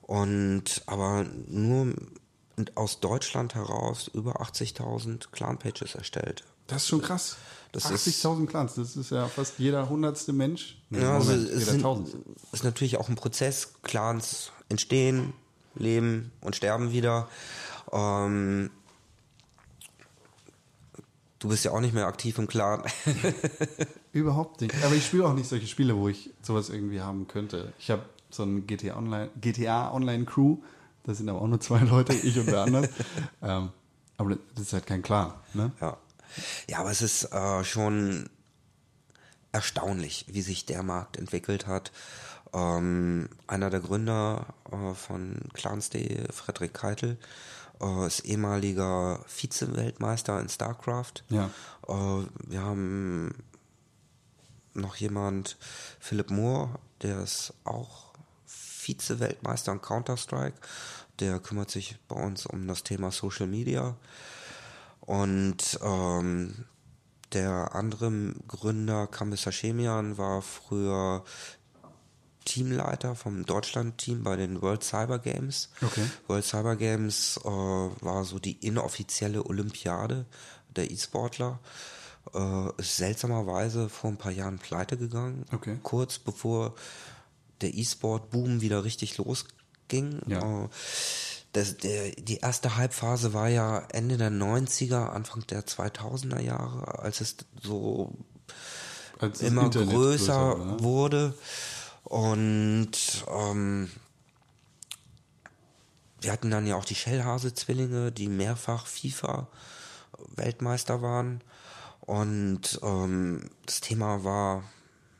[0.01, 1.93] Und aber nur
[2.75, 6.43] aus Deutschland heraus über 80.000 Clan-Pages erstellt.
[6.67, 7.37] Das ist schon krass.
[7.71, 10.77] Das ist- 80.000 Clans, das ist ja fast jeder hundertste Mensch.
[10.89, 11.85] Nee, Ja, also Moment, es sind,
[12.51, 13.73] ist natürlich auch ein Prozess.
[13.83, 15.33] Clans entstehen,
[15.75, 17.29] leben und sterben wieder.
[17.93, 18.69] Ähm,
[21.41, 22.83] du bist ja auch nicht mehr aktiv im Clan.
[24.13, 24.73] Überhaupt nicht.
[24.85, 27.73] Aber ich spiele auch nicht solche Spiele, wo ich sowas irgendwie haben könnte.
[27.79, 30.57] Ich habe so ein GTA Online, GTA Online Crew.
[31.03, 32.89] Da sind aber auch nur zwei Leute, ich und der andere.
[33.41, 33.69] ähm,
[34.17, 35.33] aber das ist halt kein Clan.
[35.53, 35.71] Ne?
[35.81, 35.97] ja.
[36.69, 38.29] ja, aber es ist äh, schon
[39.51, 41.91] erstaunlich, wie sich der Markt entwickelt hat.
[42.53, 47.17] Ähm, einer der Gründer äh, von Clans.de, Frederik Keitel,
[47.81, 51.23] äh, ist ehemaliger Vize-Weltmeister in StarCraft.
[51.29, 51.49] Ja.
[51.87, 53.43] Äh, wir haben
[54.73, 55.57] noch jemand,
[55.99, 58.13] Philipp Moore, der ist auch
[58.45, 60.57] Vize-Weltmeister in Counter-Strike.
[61.19, 63.95] Der kümmert sich bei uns um das Thema Social Media.
[65.01, 66.65] Und ähm,
[67.33, 71.23] der andere Gründer, Kambis Hashemian, war früher
[72.45, 75.69] Teamleiter vom Deutschland-Team bei den World Cyber Games.
[75.81, 76.03] Okay.
[76.27, 80.25] World Cyber Games äh, war so die inoffizielle Olympiade
[80.75, 81.59] der E-Sportler.
[82.33, 85.45] Äh, ist seltsamerweise vor ein paar Jahren pleite gegangen.
[85.51, 85.79] Okay.
[85.83, 86.75] Kurz bevor
[87.61, 90.21] der E-Sport-Boom wieder richtig losging.
[90.27, 90.65] Ja.
[90.65, 90.69] Äh,
[91.53, 97.19] das, der, die erste Halbphase war ja Ende der 90er, Anfang der 2000er Jahre, als
[97.19, 98.13] es so
[99.19, 100.79] Als immer Internet größer, war, ne?
[100.79, 101.33] wurde.
[102.03, 103.91] Und ähm,
[106.19, 111.41] wir hatten dann ja auch die Schellhase-Zwillinge, die mehrfach FIFA-Weltmeister waren.
[112.01, 114.63] Und ähm, das Thema war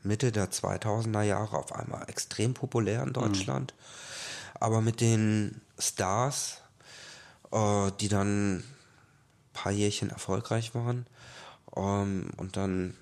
[0.02, 3.74] Mitte der 2000er Jahre auf einmal extrem populär in Deutschland.
[4.54, 6.62] Aber mit den Stars,
[7.52, 8.64] äh, die dann
[9.52, 11.06] paar Jährchen erfolgreich waren.
[11.76, 12.96] Ähm, und dann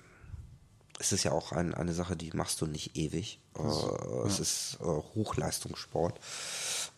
[0.99, 3.39] ist es ja auch ein, eine Sache, die machst du nicht ewig.
[3.57, 6.19] Äh, Es ist äh, Hochleistungssport.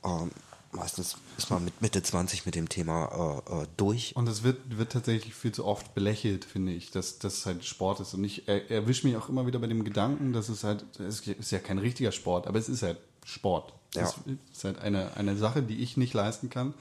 [0.03, 0.31] Ähm,
[0.71, 4.15] meistens ist man mit Mitte 20 mit dem Thema äh, äh, durch.
[4.15, 7.99] Und es wird, wird tatsächlich viel zu oft belächelt, finde ich, dass das halt Sport
[7.99, 8.13] ist.
[8.13, 11.21] Und ich er, erwische mich auch immer wieder bei dem Gedanken, dass es halt, es
[11.21, 13.73] ist ja kein richtiger Sport, aber es ist halt Sport.
[13.95, 14.03] Ja.
[14.03, 14.15] Es
[14.51, 16.73] ist halt eine, eine Sache, die ich nicht leisten kann,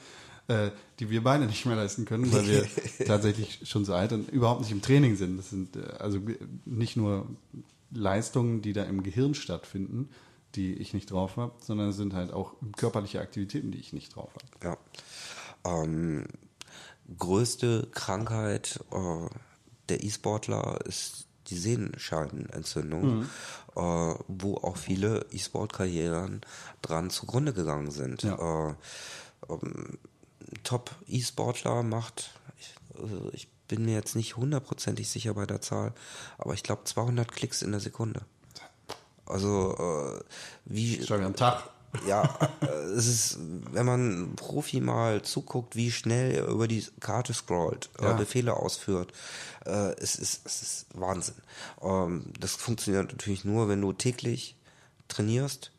[0.47, 2.67] äh, die wir beide nicht mehr leisten können, weil wir
[3.05, 5.37] tatsächlich schon so alt und überhaupt nicht im Training sind.
[5.37, 6.19] Das sind äh, also
[6.65, 7.27] nicht nur
[7.93, 10.09] Leistungen, die da im Gehirn stattfinden,
[10.55, 14.15] die ich nicht drauf habe, sondern es sind halt auch körperliche Aktivitäten, die ich nicht
[14.15, 14.77] drauf habe.
[15.65, 15.81] Ja.
[15.83, 16.25] Ähm,
[17.17, 19.29] größte Krankheit äh,
[19.89, 23.23] der E-Sportler ist die Sehenscheidenentzündung,
[23.75, 23.79] äh,
[24.27, 26.41] wo auch viele E-Sport-Karrieren
[26.81, 28.23] dran zugrunde gegangen sind.
[28.23, 28.69] Ja.
[28.69, 28.75] Äh,
[29.49, 29.97] ähm,
[30.63, 35.93] Top-E-Sportler macht, ich, also ich bin mir jetzt nicht hundertprozentig sicher bei der Zahl,
[36.37, 38.21] aber ich glaube 200 Klicks in der Sekunde.
[39.25, 39.75] Also
[40.19, 40.23] äh,
[40.65, 41.63] wie Schon am Tag.
[42.07, 43.39] ja, äh, es ist,
[43.71, 48.13] wenn man Profi mal zuguckt, wie schnell er über die Karte scrollt, äh, Ja.
[48.13, 49.11] Befehle ausführt,
[49.65, 51.41] äh, es, ist, es ist Wahnsinn.
[51.81, 54.55] Ähm, das funktioniert natürlich nur, wenn du täglich
[55.07, 55.71] trainierst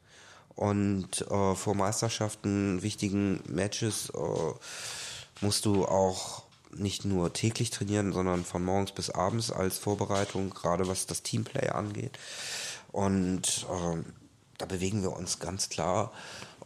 [0.56, 6.43] und äh, vor Meisterschaften, wichtigen Matches äh, musst du auch
[6.76, 11.68] nicht nur täglich trainieren, sondern von morgens bis abends als Vorbereitung, gerade was das Teamplay
[11.68, 12.18] angeht.
[12.92, 14.04] Und ähm,
[14.58, 16.12] da bewegen wir uns ganz klar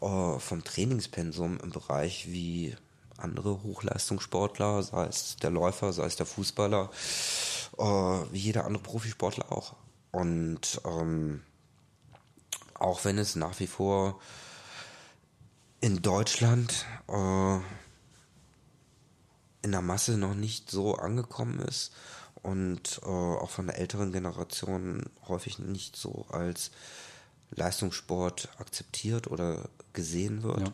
[0.01, 2.77] äh, vom Trainingspensum im Bereich wie
[3.17, 6.91] andere Hochleistungssportler, sei es der Läufer, sei es der Fußballer,
[7.79, 9.75] äh, wie jeder andere Profisportler auch.
[10.13, 11.43] Und ähm,
[12.75, 14.21] auch wenn es nach wie vor
[15.81, 17.59] in Deutschland äh,
[19.63, 21.93] in der Masse noch nicht so angekommen ist
[22.43, 26.71] und äh, auch von der älteren Generation häufig nicht so als
[27.51, 30.61] Leistungssport akzeptiert oder gesehen wird.
[30.61, 30.73] Ja.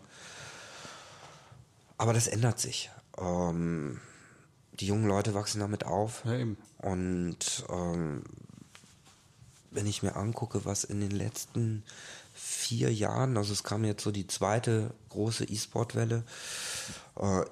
[1.96, 2.90] Aber das ändert sich.
[3.18, 4.00] Ähm,
[4.80, 6.24] die jungen Leute wachsen damit auf.
[6.24, 6.44] Ja.
[6.78, 8.24] Und ähm,
[9.70, 11.84] wenn ich mir angucke, was in den letzten
[12.34, 16.24] vier Jahren, also es kam jetzt so die zweite große E-Sport-Welle,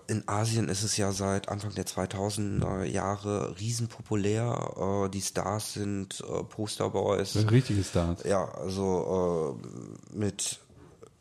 [0.09, 5.05] in Asien ist es ja seit Anfang der 2000er Jahre riesenpopulär.
[5.07, 7.37] Äh, die Stars sind äh, Posterboys.
[7.37, 8.25] Ein richtiges Start.
[8.25, 9.61] Ja, also
[10.13, 10.59] äh, mit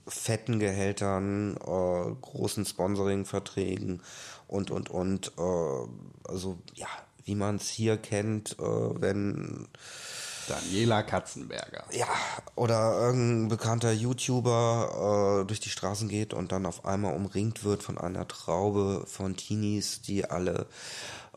[0.07, 4.01] fetten Gehältern, äh, großen Sponsoring-Verträgen
[4.47, 5.33] und, und, und.
[5.37, 6.87] Äh, also, ja,
[7.23, 9.67] wie man es hier kennt, äh, wenn,
[10.47, 11.83] Daniela Katzenberger.
[11.91, 12.07] ja,
[12.55, 17.83] oder irgendein bekannter YouTuber äh, durch die Straßen geht und dann auf einmal umringt wird
[17.83, 20.67] von einer Traube von Teenies, die alle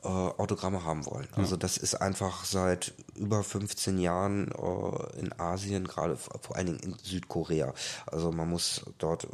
[0.04, 1.28] äh, Autogramme haben wollen.
[1.34, 6.80] Also das ist einfach seit über 15 Jahren äh, in Asien, gerade vor allen Dingen
[6.80, 7.72] in Südkorea.
[8.06, 9.28] Also man muss dort äh,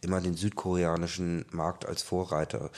[0.00, 2.70] immer den südkoreanischen Markt als Vorreiter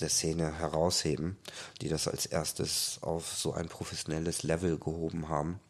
[0.00, 1.36] der Szene herausheben,
[1.80, 5.60] die das als erstes auf so ein professionelles Level gehoben haben.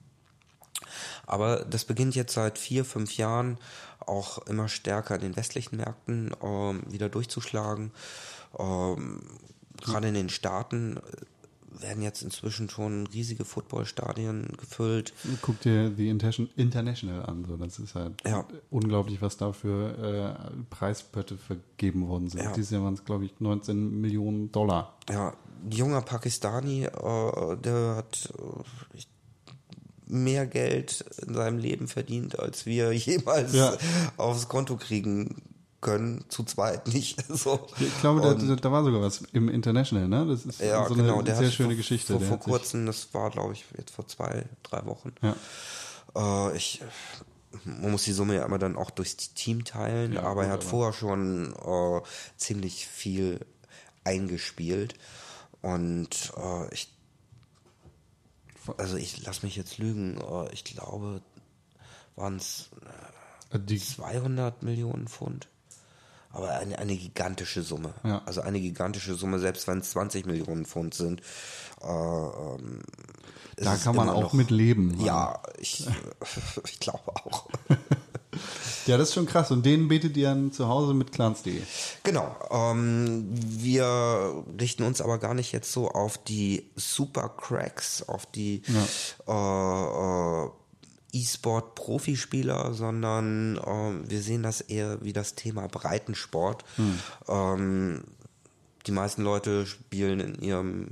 [1.27, 3.59] Aber das beginnt jetzt seit vier, fünf Jahren
[4.01, 7.93] auch immer stärker in den westlichen Märkten ähm, wieder durchzuschlagen.
[8.59, 9.23] Ähm,
[9.81, 11.01] Gerade in den Staaten
[11.81, 15.13] werden jetzt inzwischen schon riesige Footballstadien gefüllt.
[15.43, 17.45] Guck dir die Inter- International an.
[17.49, 17.57] So.
[17.57, 18.47] Das ist halt Ja.
[18.71, 22.43] unglaublich, was da für äh, Preispötte vergeben worden sind.
[22.43, 22.53] Ja.
[22.53, 24.97] Dieses Jahr waren es, glaube ich, 19 Millionen Dollar.
[25.11, 25.35] Ja,
[25.65, 29.01] ein junger Pakistani, äh, der hat äh,
[30.07, 33.77] mehr Geld in seinem Leben verdient, als wir jemals Ja.
[34.17, 35.43] aufs Konto kriegen
[35.85, 37.23] können, zu zweit nicht.
[37.33, 37.68] So.
[37.79, 40.27] Ich glaube, da, da, war sogar was im International, ne?
[40.27, 42.18] Das ist ja, so genau, eine der sehr schöne vor, Geschichte.
[42.18, 45.12] Vor, vor kurzem, das war, glaube ich, jetzt vor zwei, drei Wochen.
[45.23, 45.37] Ja.
[46.51, 46.81] Äh, ich,
[47.64, 50.61] man muss die Summe ja immer dann auch durchs Team teilen, Ja, aber er hat
[50.62, 52.01] aber- vorher schon äh,
[52.37, 53.40] ziemlich viel
[54.03, 54.94] eingespielt.
[55.62, 56.92] Und äh, ich,
[58.77, 61.23] also ich lass mich jetzt lügen, äh, ich glaube,
[62.16, 62.70] waren es
[63.51, 65.49] Äh, Die, 200 Millionen Pfund.
[66.35, 67.94] Aber eine, eine gigantische Summe.
[68.05, 68.23] Ja.
[68.27, 71.20] Also eine gigantische Summe, selbst wenn es 20 Millionen Pfund sind.
[71.83, 72.81] Äh, ähm,
[73.57, 75.01] da kann man auch noch- mit leben.
[75.05, 75.87] Ja, ich,
[76.64, 77.47] ich glaube auch.
[78.87, 79.51] Ja, das ist schon krass.
[79.53, 81.62] Und den betet ihr dann zu Hause mit clans.de.
[82.03, 82.35] Genau.
[82.51, 88.62] Ähm, wir richten uns aber gar nicht jetzt so auf die Super Cracks, auf die
[89.27, 90.49] äh, äh,
[91.14, 96.64] E-Sport-Profispieler, sondern ähm, wir sehen das eher wie das Thema Breitensport.
[97.29, 98.05] Ähm,
[98.87, 100.88] die meisten Leute spielen in ihrem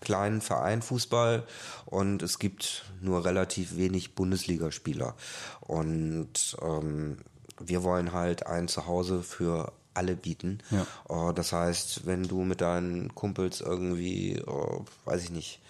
[0.00, 1.46] kleinen Verein Fußball
[1.84, 5.14] und es gibt nur relativ wenig Bundesligaspieler.
[5.60, 7.18] Und ähm,
[7.60, 10.60] wir wollen halt ein Zuhause für alle bieten.
[10.70, 11.30] Ja.
[11.30, 15.60] Äh, das heißt, wenn du mit deinen Kumpels irgendwie, äh, weiß ich nicht,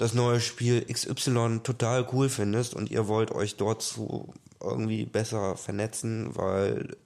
[0.00, 4.32] das neue Spiel XY total cool findest und ihr wollt euch dort so
[4.62, 6.96] irgendwie besser vernetzen, weil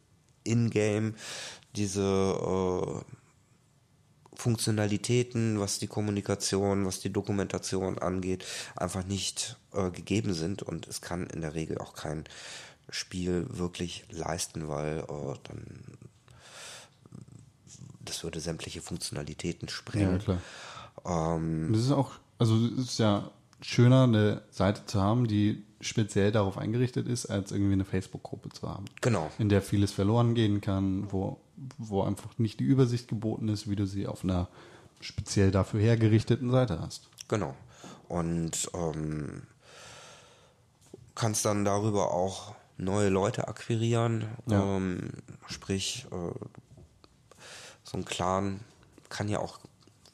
[0.44, 1.14] in-game
[1.74, 3.00] diese äh,
[4.36, 8.44] Funktionalitäten, was die Kommunikation, was die Dokumentation angeht,
[8.76, 12.24] einfach nicht äh, gegeben sind und es kann in der Regel auch kein
[12.90, 15.84] Spiel wirklich leisten, weil äh, dann
[18.04, 20.18] das würde sämtliche Funktionalitäten Ja, sprengen.
[20.18, 20.38] klar.
[21.06, 26.32] ähm, es ist auch, also es ist ja schöner, eine Seite zu haben, die speziell
[26.32, 28.86] darauf eingerichtet ist, als irgendwie eine Facebook-Gruppe zu haben.
[29.00, 29.30] genau.
[29.38, 31.40] In der vieles verloren gehen kann, wo,
[31.78, 34.48] wo einfach nicht die Übersicht geboten ist, wie du sie auf einer
[35.00, 37.08] speziell dafür hergerichteten Seite hast.
[37.28, 37.54] Genau.
[38.08, 39.42] Und ähm,
[41.14, 44.26] kannst dann darüber auch neue Leute akquirieren.
[44.46, 44.76] Ja.
[44.76, 45.10] Ähm,
[45.46, 46.34] sprich, äh,
[47.82, 48.60] so ein Clan
[49.08, 49.60] kann ja auch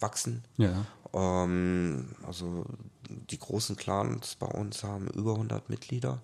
[0.00, 0.42] wachsen.
[0.56, 0.84] Ja.
[1.12, 2.64] Ähm, also
[3.08, 6.20] die großen Clans bei uns haben über 100 Mitglieder.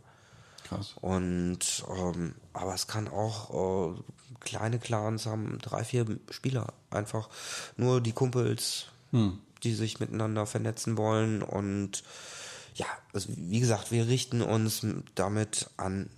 [0.64, 0.94] Krass.
[1.00, 4.00] Und ähm, aber es kann auch äh,
[4.40, 6.72] kleine Clans haben drei, vier Spieler.
[6.90, 7.28] Einfach
[7.76, 8.86] nur die Kumpels,
[9.62, 11.42] die sich miteinander vernetzen wollen.
[11.42, 12.02] Und
[12.74, 16.10] ja, also wie gesagt, wir richten uns damit an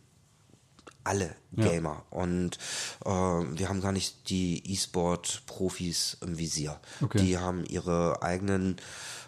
[1.08, 1.64] alle Ja.
[1.68, 2.02] Gamer.
[2.10, 2.58] Und
[3.04, 6.78] äh, wir haben gar nicht die E-Sport-Profis im Visier.
[7.02, 7.18] Okay.
[7.18, 8.76] Die haben ihre eigenen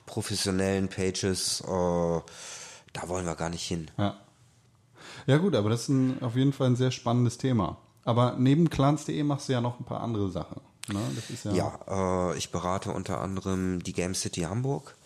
[0.07, 1.61] professionellen Pages.
[1.63, 1.67] Äh,
[2.93, 3.91] da wollen wir gar nicht hin.
[3.99, 4.17] Ja.
[5.27, 7.79] Ja gut, aber das ist ein, auf jeden Fall ein sehr spannendes Thema.
[8.05, 10.61] Aber neben clans.de machst du ja noch ein paar andere Sachen.
[10.89, 11.01] Ne?
[11.45, 14.97] Ja, Ja, äh, ich berate unter anderem die Game City Hamburg.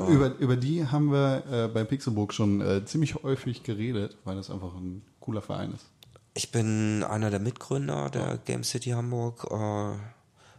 [0.00, 4.36] Äh, Über, über die haben wir äh, bei Pixelburg schon äh, ziemlich häufig geredet, weil
[4.36, 5.86] das einfach ein cooler Verein ist.
[6.34, 9.46] Ich bin einer der Mitgründer der Game City Hamburg.
[9.50, 9.98] Äh,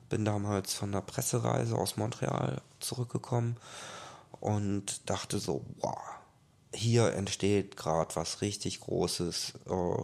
[0.10, 3.58] bin damals von der Pressereise aus Montreal zurückgekommen
[4.39, 5.98] und dachte so, wow,
[6.72, 9.54] hier entsteht gerade was richtig Großes.
[9.67, 10.04] Äh,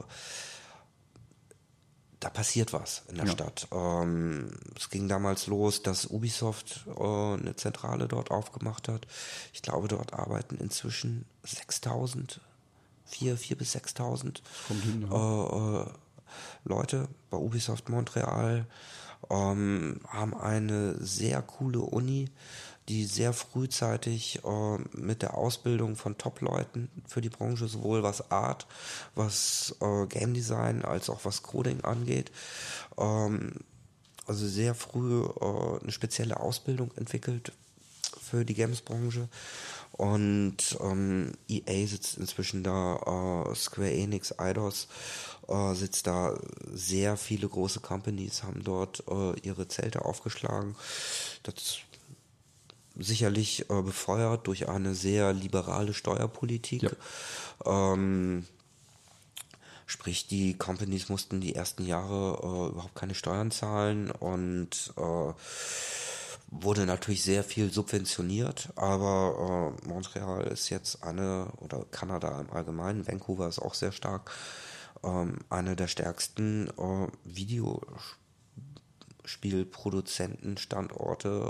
[2.20, 3.32] da passiert was in der Ja.
[3.32, 3.68] Stadt.
[3.72, 9.08] Ähm, es ging damals los, dass Ubisoft äh, eine Zentrale dort aufgemacht hat.
[9.54, 12.42] Ich glaube, dort arbeiten inzwischen 6000,
[13.06, 15.16] 4, 4 bis 6000 Kommt hin, äh,
[15.82, 15.86] äh,
[16.66, 18.66] Leute bei Ubisoft Montreal.
[19.30, 22.30] Ähm, haben eine sehr coole Uni,
[22.90, 28.68] die sehr frühzeitig äh, mit der Ausbildung von Top-Leuten für die Branche, sowohl was Art,
[29.16, 32.32] was äh, Game Design als auch was Coding angeht,
[32.98, 33.54] ähm,
[34.26, 37.54] also sehr früh äh, eine spezielle Ausbildung entwickelt
[38.22, 39.30] für die Games-Branche.
[39.92, 44.88] Und ähm, EA sitzt inzwischen da, äh, Square Enix, Eidos
[45.50, 46.40] äh, sitzt da.
[46.72, 50.76] Sehr viele große Companies haben dort äh, ihre Zelte aufgeschlagen.
[51.44, 51.80] Das
[53.00, 56.84] sicherlich äh, befeuert durch eine sehr liberale Steuerpolitik.
[56.84, 56.92] Ja.
[57.94, 58.46] Ähm,
[59.90, 65.34] Sprich, die Companies mussten die ersten Jahre äh, überhaupt keine Steuern zahlen und äh,
[66.52, 73.08] wurde natürlich sehr viel subventioniert, aber äh, Montreal ist jetzt eine, oder Kanada im Allgemeinen,
[73.08, 74.30] Vancouver ist auch sehr stark,
[75.04, 78.29] ähm, eine der stärksten äh, Videospielproduzentenstandorte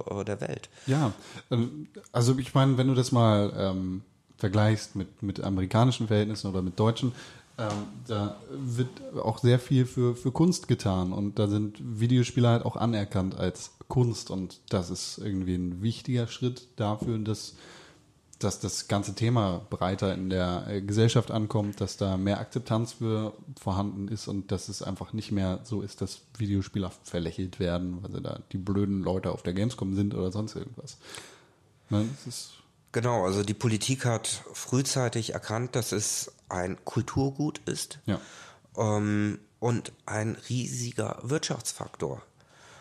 [0.10, 0.70] äh, der Welt.
[0.88, 1.14] Ja,
[1.52, 4.02] ähm, also ich meine, wenn du das mal ähm,
[4.38, 7.14] vergleichst mit, mit amerikanischen Verhältnissen oder mit deutschen,
[7.58, 7.68] ähm,
[8.08, 8.90] da wird
[9.22, 13.72] auch sehr viel für, für Kunst getan und da sind Videospiele halt auch anerkannt als
[13.90, 17.56] Kunst und das ist irgendwie ein wichtiger Schritt dafür, dass,
[18.40, 23.34] dass das ganze Thema breiter in der äh, Gesellschaft ankommt, dass da mehr Akzeptanz für
[23.60, 28.12] vorhanden ist und dass es einfach nicht mehr so ist, dass Videospieler verlächelt werden, weil
[28.12, 30.98] sie da die blöden Leute auf der Gamescom sind oder sonst irgendwas.
[31.90, 32.08] Ne,
[32.92, 38.20] Genau, also die Politik hat frühzeitig erkannt, dass es ein Kulturgut ist Ja.
[38.78, 42.24] ähm, und ein riesiger Wirtschaftsfaktor.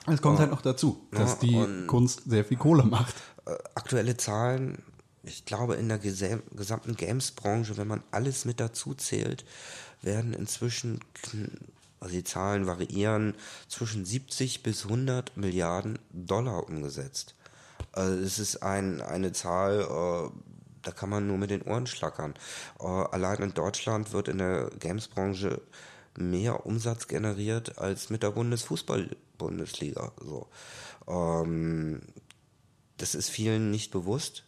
[0.06, 3.14] Es kommt halt noch dazu, dass Ja, die Kunst sehr viel Kohle macht.
[3.44, 4.82] Äh, aktuelle Zahlen,
[5.28, 9.44] ich glaube in der gesam gesamten Games-Branche, wenn man alles mit dazu zählt,
[10.02, 11.00] werden inzwischen,
[12.00, 13.34] also die Zahlen variieren,
[13.68, 17.34] zwischen 70 bis 100 Milliarden Dollar umgesetzt.
[17.92, 20.30] Also es ist ein, eine Zahl, äh,
[20.82, 22.34] da kann man nur mit den Ohren schlackern.
[22.80, 25.60] Äh, allein in Deutschland wird in der Games-Branche
[26.16, 30.12] mehr Umsatz generiert als mit der Bundesfußball-Bundesliga.
[30.20, 30.48] So.
[31.06, 32.02] Ähm,
[32.96, 34.44] das ist vielen nicht bewusst,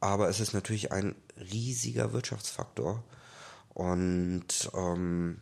[0.00, 3.02] aber es ist natürlich ein riesiger Wirtschaftsfaktor.
[3.74, 5.40] Und ähm,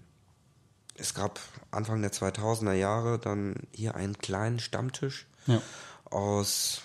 [0.94, 1.40] es gab
[1.70, 5.60] Anfang der 2000er Jahre dann hier einen kleinen Stammtisch Ja.
[6.10, 6.82] aus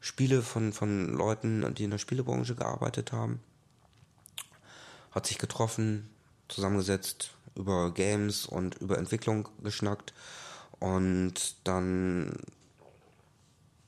[0.00, 3.40] Spiele von, von Leuten, die in der Spielebranche gearbeitet haben.
[5.10, 6.08] Hat sich getroffen,
[6.48, 10.14] zusammengesetzt, über Games und über Entwicklung geschnackt.
[10.78, 12.32] Und dann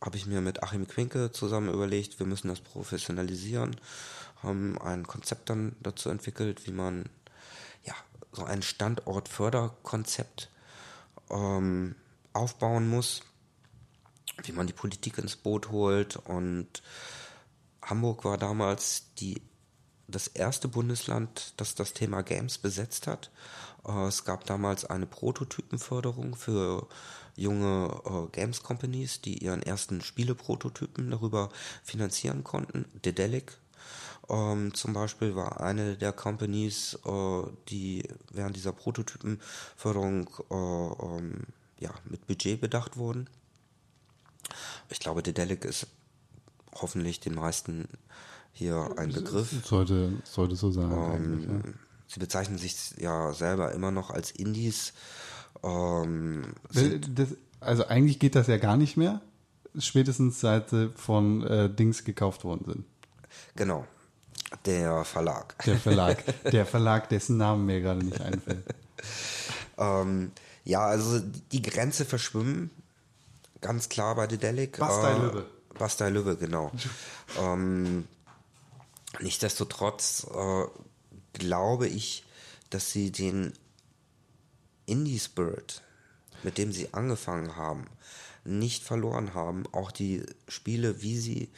[0.00, 3.76] habe ich mir mit Achim Quinke zusammen überlegt, wir müssen das professionalisieren,
[4.42, 7.04] haben ein Konzept dann dazu entwickelt, wie man
[7.84, 7.94] ja
[8.32, 10.48] so ein Standortförderkonzept
[11.30, 11.94] ähm,
[12.32, 13.22] aufbauen muss,
[14.44, 16.82] wie man die Politik ins Boot holt und
[17.82, 19.42] Hamburg war damals die
[20.10, 23.30] das erste Bundesland, das das Thema Games besetzt hat.
[23.86, 26.88] Äh, Es gab damals eine Prototypenförderung für
[27.36, 31.50] junge äh, Games Companies, die ihren ersten Spieleprototypen darüber
[31.82, 32.84] finanzieren konnten.
[33.04, 33.58] Dedelic
[34.30, 41.46] ähm, zum Beispiel war eine der Companies, äh, die während dieser Prototypenförderung äh, ähm,
[41.80, 43.28] ja, mit Budget bedacht wurden.
[44.88, 45.88] Ich glaube, Dedelic ist
[46.72, 47.88] hoffentlich den meisten
[48.52, 49.52] hier ein Begriff.
[49.64, 50.92] Sollte, sollte so sein.
[50.92, 51.50] eigentlich, ja.
[51.50, 51.74] Ähm,
[52.06, 54.92] Sie bezeichnen sich ja selber immer noch als Indies.
[55.62, 57.28] Ähm, Das,
[57.60, 59.20] also eigentlich geht das ja gar nicht mehr.
[59.78, 62.84] Spätestens seit sie von äh, Dings gekauft worden sind.
[63.54, 63.86] genau,
[64.66, 65.56] der Verlag.
[65.64, 66.24] Der Verlag.
[66.50, 68.64] der Verlag, dessen Namen mir gerade nicht einfällt.
[69.78, 70.32] Ähm,
[70.64, 71.20] ja, also
[71.52, 72.70] die Grenze verschwimmen,
[73.62, 74.78] ganz klar bei Dedelic.
[74.78, 75.46] Bastei Lübbe.
[75.78, 76.70] Bastei Lübbe, genau.
[77.40, 78.06] ähm,
[79.20, 80.64] nichtsdestotrotz äh,
[81.32, 82.24] glaube ich,
[82.68, 83.54] dass sie den
[84.90, 85.82] Indie-Spirit,
[86.42, 87.86] mit dem sie angefangen haben,
[88.44, 89.64] nicht verloren haben.
[89.72, 91.50] Auch die Spiele, wie sie,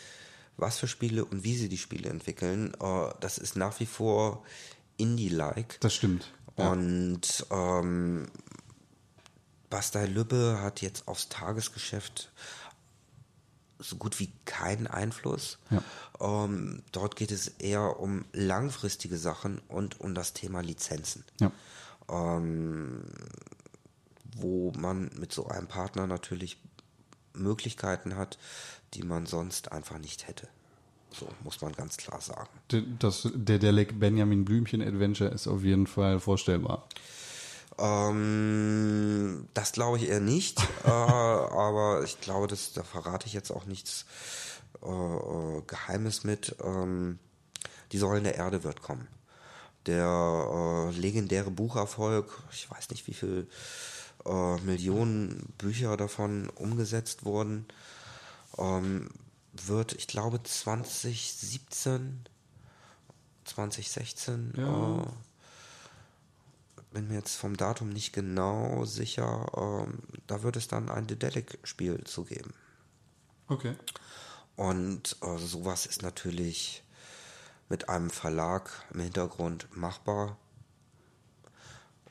[0.57, 4.45] was für Spiele und wie sie die Spiele entwickeln, äh, das ist nach wie vor
[4.97, 5.80] Indie-like.
[5.80, 6.33] Das stimmt.
[6.59, 6.70] Ja.
[6.72, 8.26] Und ähm,
[9.70, 12.30] Bastei Lübbe hat jetzt aufs Tagesgeschäft
[13.78, 15.59] so gut wie keinen Einfluss.
[15.70, 15.83] Ja.
[16.20, 21.51] Ähm, dort geht es eher um langfristige Sachen und um das Thema Lizenzen, ja.
[22.11, 23.05] Ähm,
[24.36, 26.59] wo man mit so einem Partner natürlich
[27.34, 28.38] Möglichkeiten hat,
[28.94, 30.48] die man sonst einfach nicht hätte.
[31.11, 32.48] So muss man ganz klar sagen.
[32.98, 36.88] Das, der Delec Benjamin Blümchen Adventure ist auf jeden Fall vorstellbar.
[37.78, 43.50] Ähm, das glaube ich eher nicht, äh, aber ich glaube, das, da verrate ich jetzt
[43.50, 44.07] auch nichts
[44.82, 46.57] äh, äh, Geheimes mit.
[46.62, 47.18] Ähm,
[47.92, 49.09] die Säulen der Erde wird kommen.
[49.87, 53.49] Der äh, legendäre Bucherfolg, ich weiß nicht, wie viel
[54.24, 57.66] äh, Millionen Bücher davon umgesetzt wurden,
[58.59, 59.11] ähm,
[59.53, 62.24] wird, ich glaube, 2017,
[63.45, 65.03] 2016 Ja.
[65.03, 65.07] äh,
[66.93, 72.05] bin mir jetzt vom Datum nicht genau sicher, ähm, da wird es dann ein Dedelic-Spiel
[72.05, 72.53] zu geben.
[73.49, 73.74] Okay.
[74.57, 76.83] Und äh, sowas ist natürlich
[77.72, 80.36] mit einem Verlag im Hintergrund machbar.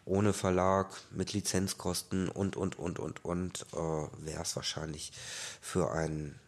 [0.05, 3.76] Ohne Verlag, mit Lizenzkosten und, und, und, und, und, äh,
[4.26, 5.12] wäre es wahrscheinlich
[5.62, 6.39] für ein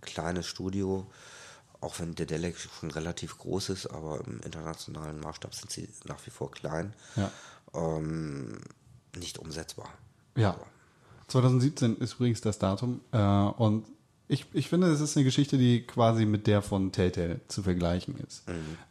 [0.00, 1.06] kleines Studio,
[1.82, 6.30] auch wenn Dedelic schon relativ groß ist, aber im internationalen Maßstab sind sie nach wie
[6.30, 7.30] vor klein, Ja.
[7.74, 8.58] ähm,
[9.18, 9.90] nicht umsetzbar.
[10.34, 10.56] Ja.
[11.26, 13.02] 2017 ist übrigens das Datum.
[13.12, 13.84] Äh, und
[14.28, 18.14] ich, ich finde, es ist eine Geschichte, die quasi mit der von Telltale zu vergleichen
[18.26, 18.44] ist.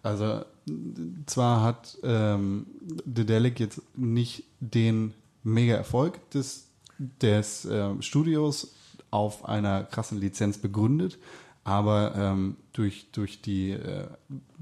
[0.04, 2.66] Also n- zwar hat ähm,
[3.06, 5.14] Dedelic jetzt nicht den
[5.44, 6.68] Mega-Erfolg des,
[6.98, 8.74] des ähm, Studios
[9.12, 11.18] auf einer krassen Lizenz begründet,
[11.64, 14.08] aber ähm, durch, durch die äh,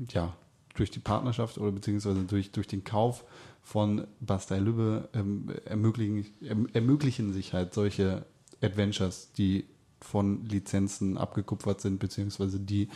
[0.10, 0.36] ja,
[0.76, 3.24] durch die Partnerschaft oder beziehungsweise durch, durch den Kauf
[3.64, 8.26] von Bastei Lübbe ähm, ermöglichen, erm- ermöglichen sich halt solche
[8.62, 9.66] Adventures, die
[10.02, 12.90] von Lizenzen abgekupfert sind, beziehungsweise die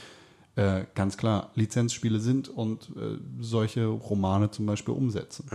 [0.56, 5.47] äh, ganz klar Lizenzspiele sind und äh, solche Romane zum Beispiel umsetzen.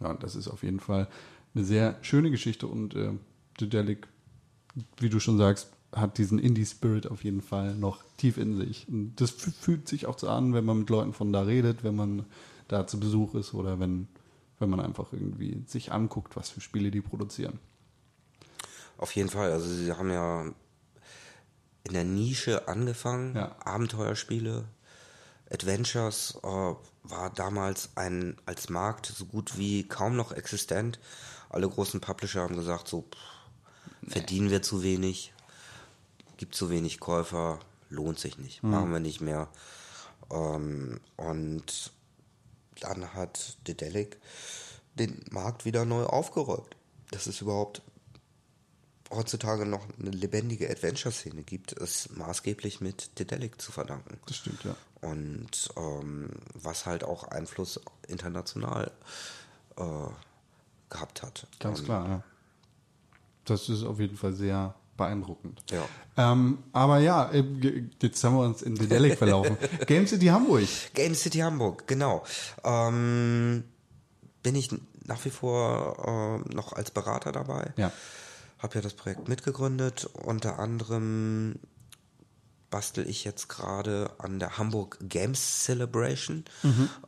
[0.00, 1.08] Ja, und das ist auf jeden Fall
[1.54, 3.12] eine sehr schöne Geschichte und äh,
[3.60, 4.06] Dedelic,
[4.98, 8.86] wie du schon sagst, hat diesen Indie-Spirit auf jeden Fall noch tief in sich.
[8.88, 11.82] Und das fü- fühlt sich auch so an, wenn man mit Leuten von da redet,
[11.82, 12.26] wenn man
[12.68, 14.06] da zu Besuch ist oder wenn,
[14.58, 17.58] wenn man einfach irgendwie sich anguckt, was für Spiele die produzieren.
[18.98, 19.50] Auf jeden Fall.
[19.52, 20.42] Also sie haben ja
[21.84, 23.56] in der Nische angefangen, Ja.
[23.64, 24.64] Abenteuerspiele
[25.50, 26.46] Adventures äh,
[27.04, 30.98] war damals ein als Markt so gut wie kaum noch existent.
[31.48, 35.32] Alle großen Publisher haben gesagt, so pff, verdienen wir zu wenig,
[36.36, 39.48] gibt zu wenig Käufer, lohnt sich nicht, machen wir nicht mehr.
[40.30, 41.92] Ähm, und
[42.80, 44.18] dann hat Dedelic
[44.94, 46.76] den Markt wieder neu aufgeräumt.
[47.10, 47.80] Das ist überhaupt
[49.10, 54.18] heutzutage noch eine lebendige Adventure-Szene gibt, ist maßgeblich mit Dedelic zu verdanken.
[54.26, 54.76] Das stimmt, ja.
[55.00, 58.90] Und ähm, was halt auch Einfluss international
[59.76, 59.82] äh,
[60.90, 61.46] gehabt hat.
[61.60, 62.22] Ganz Und, klar, ja.
[63.44, 65.62] Das ist auf jeden Fall sehr beeindruckend.
[65.70, 65.88] Ja.
[66.16, 67.44] Ähm, aber ja, äh,
[68.02, 69.56] jetzt haben wir uns in Dedelic verlaufen.
[69.86, 70.66] Game City Hamburg.
[70.92, 72.24] Game City Hamburg, genau.
[72.64, 73.64] Ähm,
[74.42, 74.68] bin ich
[75.04, 77.72] nach wie vor äh, noch als Berater dabei.
[77.76, 77.92] Ja.
[78.58, 80.06] Habe ja das Projekt mitgegründet.
[80.14, 81.58] Unter anderem
[82.70, 86.44] bastel ich jetzt gerade an der Hamburg Games Celebration.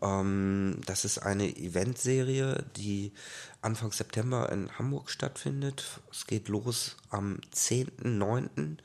[0.01, 3.13] Ähm, das ist eine Eventserie, die
[3.61, 6.01] Anfang September in Hamburg stattfindet.
[6.11, 8.79] Es geht los am 10.9.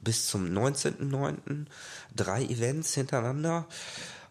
[0.00, 1.66] bis zum 19.9.
[2.14, 3.66] Drei Events hintereinander.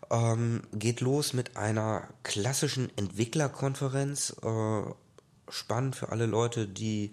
[0.10, 4.36] Ähm, geht los mit einer klassischen Entwicklerkonferenz.
[4.44, 4.82] Äh,
[5.50, 7.12] spannend für alle Leute, die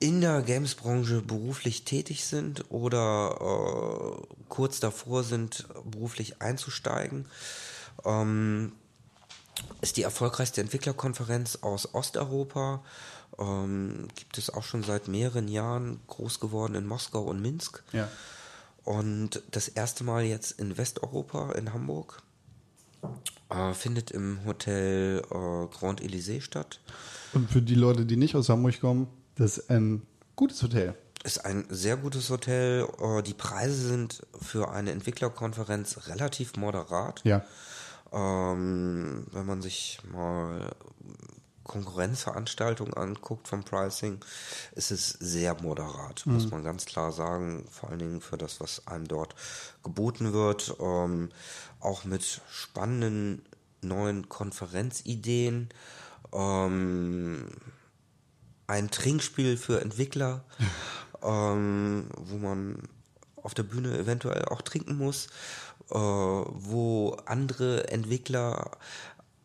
[0.00, 7.26] in der Games-Branche beruflich tätig sind oder äh, kurz davor sind, beruflich einzusteigen.
[8.04, 8.72] Ähm,
[9.80, 12.82] ist die erfolgreichste Entwicklerkonferenz aus Osteuropa.
[13.38, 17.82] Ähm, gibt es auch schon seit mehreren Jahren, groß geworden in Moskau und Minsk.
[17.92, 18.08] Ja.
[18.84, 22.22] Und das erste Mal jetzt in Westeuropa, in Hamburg.
[23.50, 26.80] Äh, findet im Hotel äh, Grand Elysée statt.
[27.32, 30.06] Und für die Leute, die nicht aus Hamburg kommen, das ist ein
[30.36, 30.94] gutes Hotel.
[31.24, 32.86] Ist ein sehr gutes Hotel.
[33.00, 37.22] Äh, Die Preise sind für eine Entwicklerkonferenz relativ moderat.
[37.24, 37.44] Ja.
[38.12, 40.70] Ähm, wenn man sich mal
[41.64, 44.20] Konkurrenzveranstaltungen anguckt vom Pricing,
[44.74, 47.64] ist es sehr moderat, muss man ganz klar sagen.
[47.70, 49.34] Vor allen Dingen für das, was einem dort
[49.82, 50.76] geboten wird.
[50.78, 51.30] Ähm,
[51.80, 53.42] auch mit spannenden
[53.80, 55.70] neuen Konferenzideen.
[56.32, 57.48] Ähm,
[58.66, 60.44] ein Trinkspiel für Entwickler,
[61.22, 62.78] ähm, wo man
[63.36, 65.26] auf der Bühne eventuell auch trinken muss,
[65.90, 68.78] äh, wo andere Entwickler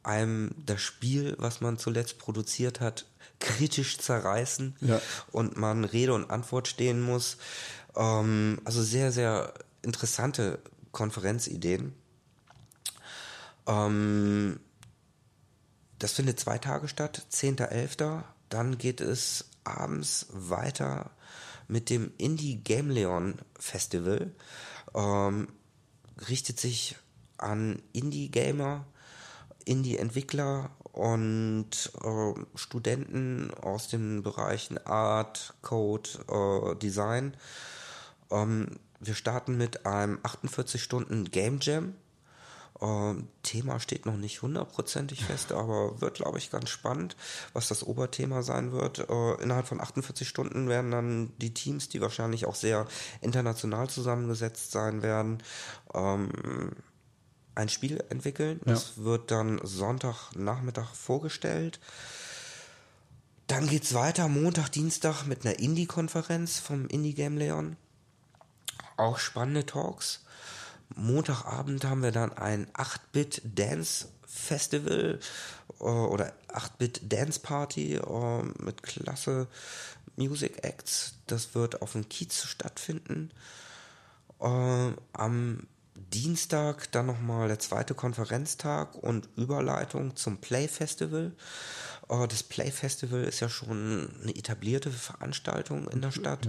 [0.03, 3.05] einem das Spiel, was man zuletzt produziert hat,
[3.39, 5.01] kritisch zerreißen Ja.
[5.31, 7.37] und man Rede und Antwort stehen muss.
[7.95, 10.59] Ähm, also sehr, sehr interessante
[10.91, 11.93] Konferenzideen.
[13.67, 14.59] Ähm,
[15.99, 18.23] das findet zwei Tage statt, 10.11.
[18.49, 21.11] Dann geht es abends weiter
[21.67, 24.33] mit dem Indie Game Leon Festival.
[24.95, 25.47] Ähm,
[26.27, 26.97] richtet sich
[27.37, 28.85] an Indie-Gamer,
[29.65, 37.35] Indie-Entwickler und äh, Studenten aus den Bereichen Art, Code, äh, Design.
[38.31, 41.95] Ähm, wir starten mit einem 48 Stunden Game Jam.
[42.81, 47.17] Ähm, Thema steht noch nicht hundertprozentig fest, aber wird, glaube ich, ganz spannend,
[47.53, 48.99] was das Oberthema sein wird.
[49.09, 52.87] Äh, innerhalb von 48 Stunden werden dann die Teams, die wahrscheinlich auch sehr
[53.21, 55.43] international zusammengesetzt sein werden,
[55.93, 56.71] ähm,
[57.55, 58.61] ein Spiel entwickeln.
[58.65, 58.73] Ja.
[58.73, 61.79] Das wird dann Sonntagnachmittag vorgestellt.
[63.47, 67.75] Dann geht's weiter, Montag, Dienstag mit einer Indie-Konferenz vom Indie Game Leon.
[68.95, 70.21] Auch spannende Talks.
[70.95, 75.19] Montagabend haben wir dann ein 8-Bit Dance Festival
[75.79, 79.47] äh, oder 8-Bit Dance Party äh, mit klasse
[80.15, 81.15] Music Acts.
[81.27, 83.31] Das wird auf dem Kiez stattfinden.
[84.39, 85.67] Äh, am
[86.13, 91.33] Dienstag dann nochmal der zweite Konferenztag und Überleitung zum Play Festival.
[92.09, 96.47] Äh, das Play Festival ist ja schon eine etablierte Veranstaltung in der Stadt.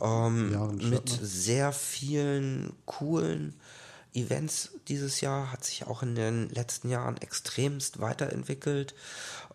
[0.00, 1.18] Ähm, mit ne?
[1.22, 3.54] sehr vielen coolen
[4.12, 8.94] Events dieses Jahr, hat sich auch in den letzten Jahren extremst weiterentwickelt.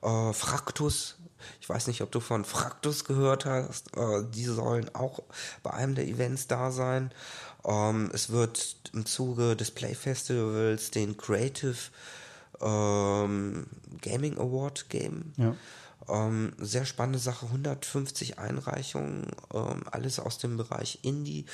[0.02, 1.18] Äh, Fraktus,
[1.60, 5.20] ich weiß nicht, ob du von Fraktus gehört hast, äh, die sollen auch
[5.62, 7.12] bei einem der Events da sein.
[7.66, 11.78] Ähm, es wird im Zuge des Play Festivals den Creative
[12.61, 13.68] ähm,
[14.01, 15.34] Gaming Award geben.
[15.38, 15.55] Ja.
[16.07, 19.32] Ähm, sehr spannende Sache, 150 Einreichungen,
[19.91, 21.45] alles aus dem Bereich Indie,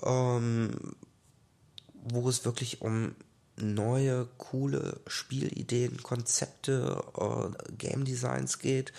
[0.00, 0.58] wo
[2.26, 3.14] es wirklich um
[3.56, 8.92] neue, coole Spielideen, Konzepte, äh, Game Designs geht.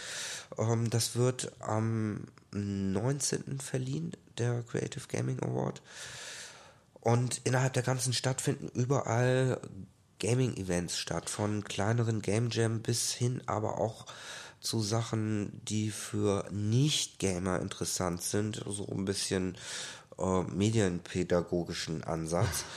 [0.89, 3.59] Das wird am 19.
[3.59, 5.81] verliehen, der Creative Gaming Award.
[7.01, 9.61] Und innerhalb der ganzen Stadt finden überall
[10.19, 14.05] Gaming-Events statt, von kleineren Game Jam bis hin aber auch
[14.59, 19.55] zu Sachen, die für Nicht-Gamer interessant sind, so ein bisschen
[20.17, 22.63] äh, medienpädagogischen Ansatz.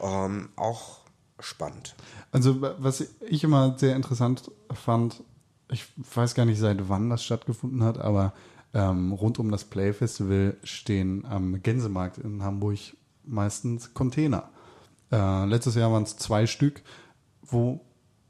[0.00, 1.00] Ähm, auch
[1.38, 1.94] spannend.
[2.32, 5.22] Also wa- was ich immer sehr interessant fand,
[5.70, 5.84] ich
[6.14, 8.32] weiß gar nicht seit wann das stattgefunden hat, aber
[8.74, 12.78] ähm, rund um das Play Festival stehen am Gänsemarkt in Hamburg
[13.24, 14.50] meistens Container.
[15.10, 16.82] Äh, letztes Jahr waren es zwei Stück,
[17.42, 17.80] wo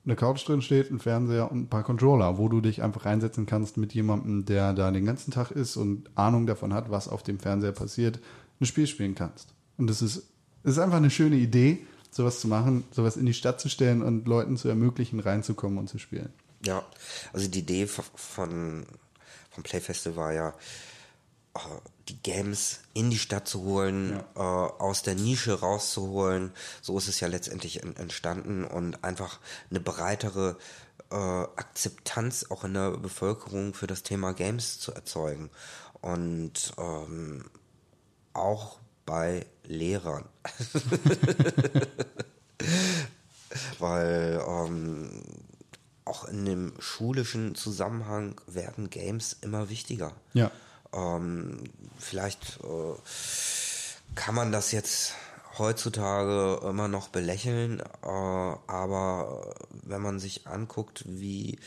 [0.04, 3.46] eine Couch drin steht, ein Fernseher und ein paar Controller, wo du dich einfach reinsetzen
[3.46, 7.22] kannst mit jemandem, der da den ganzen Tag ist und Ahnung davon hat, was auf
[7.22, 8.18] dem Fernseher passiert,
[8.60, 9.54] ein Spiel spielen kannst.
[9.78, 10.28] Und das ist,
[10.64, 14.26] ist einfach eine schöne Idee, sowas zu machen, sowas in die Stadt zu stellen und
[14.26, 16.30] Leuten zu ermöglichen, reinzukommen und zu spielen.
[16.64, 16.84] Ja,
[17.32, 18.84] also die Idee von,
[19.52, 20.48] vom Playfestival war ja,
[21.54, 21.58] äh,
[22.08, 26.52] die Games in die Stadt zu holen, äh, aus der Nische rauszuholen.
[26.80, 29.38] So ist es ja letztendlich en- entstanden und einfach
[29.70, 30.56] eine breitere
[31.10, 35.50] äh, Akzeptanz auch in der Bevölkerung für das Thema Games zu erzeugen.
[36.00, 37.44] Und ähm,
[38.32, 40.24] auch bei Lehrern.
[43.78, 45.22] Weil ähm,
[46.12, 50.12] auch in dem schulischen Zusammenhang werden Games immer wichtiger.
[50.34, 50.50] Ja.
[50.92, 51.64] Ähm,
[51.98, 55.14] vielleicht äh, kann man das jetzt
[55.58, 59.54] heutzutage immer noch belächeln, äh, aber
[59.84, 61.58] wenn man sich anguckt, wie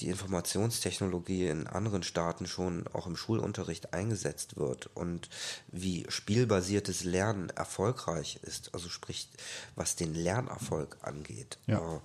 [0.00, 5.28] die Informationstechnologie in anderen Staaten schon auch im Schulunterricht eingesetzt wird und
[5.70, 9.28] wie spielbasiertes Lernen erfolgreich ist, also sprich,
[9.74, 11.78] was den Lernerfolg angeht, Ja.
[11.96, 12.00] äh,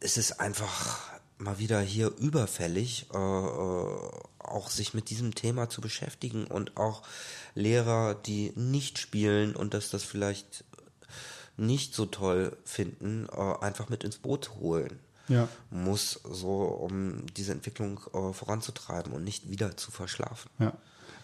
[0.00, 5.80] ist es einfach mal wieder hier überfällig, äh, äh, auch sich mit diesem Thema zu
[5.80, 7.02] beschäftigen und auch
[7.54, 10.64] Lehrer, die nicht spielen und dass das vielleicht
[11.56, 15.00] nicht so toll finden, äh, einfach mit ins Boot holen.
[15.28, 15.48] Ja.
[15.70, 20.50] Muss so, um diese Entwicklung äh, voranzutreiben und nicht wieder zu verschlafen.
[20.58, 20.74] Ja,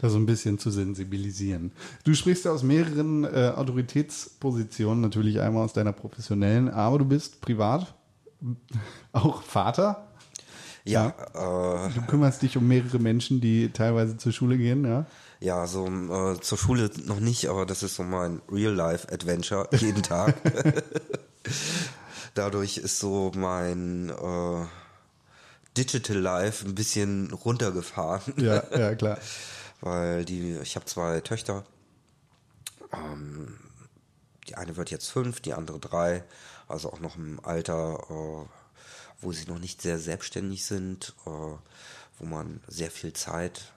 [0.00, 1.72] da so ein bisschen zu sensibilisieren.
[2.04, 7.40] Du sprichst ja aus mehreren äh, Autoritätspositionen, natürlich einmal aus deiner professionellen, aber du bist
[7.40, 7.94] privat
[9.12, 10.06] auch Vater.
[10.84, 15.06] Ja, äh, Du kümmerst dich um mehrere Menschen, die teilweise zur Schule gehen, ja.
[15.40, 20.34] Ja, so äh, zur Schule noch nicht, aber das ist so mein Real-Life-Adventure jeden Tag.
[22.34, 24.66] Dadurch ist so mein äh,
[25.76, 28.34] Digital Life ein bisschen runtergefahren.
[28.36, 29.18] Ja, ja, klar.
[29.80, 31.64] Weil die, ich habe zwei Töchter.
[32.92, 33.58] Ähm,
[34.48, 36.24] die eine wird jetzt fünf, die andere drei.
[36.68, 38.46] Also auch noch im Alter, äh,
[39.20, 43.72] wo sie noch nicht sehr selbstständig sind, äh, wo man sehr viel Zeit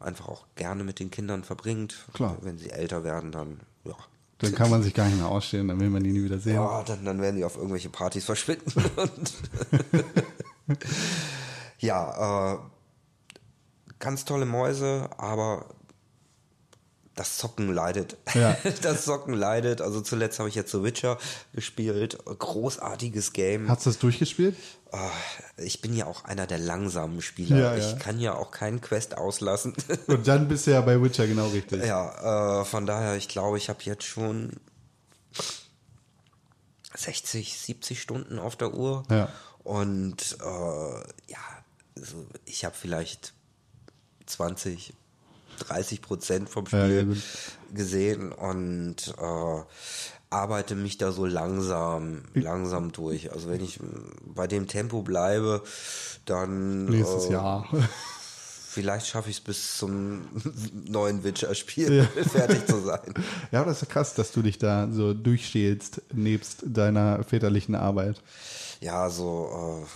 [0.00, 2.06] einfach auch gerne mit den Kindern verbringt.
[2.12, 2.36] Klar.
[2.42, 3.96] Wenn sie älter werden, dann ja.
[4.38, 6.56] Dann kann man sich gar nicht mehr ausstehen, dann will man die nie wieder sehen.
[6.56, 8.72] Ja, dann, dann werden die auf irgendwelche Partys verschwinden.
[11.84, 12.58] Ja, äh,
[14.04, 15.66] ganz tolle Mäuse, aber
[17.14, 18.16] das Zocken leidet.
[18.34, 18.56] Ja.
[18.82, 19.80] Das Zocken leidet.
[19.80, 21.18] Also zuletzt habe ich jetzt The Witcher
[21.52, 22.18] gespielt.
[22.24, 23.68] Großartiges Game.
[23.68, 24.56] Hast du das durchgespielt?
[24.92, 27.56] Äh, ich bin ja auch einer der langsamen Spieler.
[27.56, 27.88] Ja, ja.
[27.88, 29.74] Ich kann ja auch keinen Quest auslassen.
[30.06, 31.84] Und dann bist du ja bei Witcher genau richtig.
[31.84, 34.52] Ja, äh, von daher, ich glaube, ich habe jetzt schon
[36.96, 39.04] 60, 70 Stunden auf der Uhr.
[39.10, 39.28] Ja.
[39.62, 41.38] Und äh, ja,
[41.96, 43.32] also ich habe vielleicht
[44.26, 44.94] 20,
[45.60, 47.22] 30 Prozent vom Ja, ja, Spiel gut.
[47.72, 49.62] gesehen und äh,
[50.30, 53.32] arbeite mich da so langsam, langsam durch.
[53.32, 53.78] Also wenn ich
[54.24, 55.62] bei dem Tempo bleibe,
[56.24, 57.68] dann Nächstes äh, Jahr.
[58.74, 60.22] Vielleicht schaffe ich es bis zum
[60.86, 62.02] neuen Witcher-Spiel
[62.32, 63.14] fertig zu sein.
[63.52, 68.20] Ja, aber das ist krass, dass du dich da so durchschälst, nebst deiner väterlichen Arbeit.
[68.80, 69.86] Ja, so äh,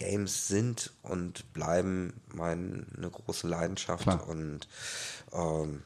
[0.00, 4.26] Games sind und bleiben meine große Leidenschaft Klar.
[4.26, 4.66] und
[5.30, 5.82] ähm,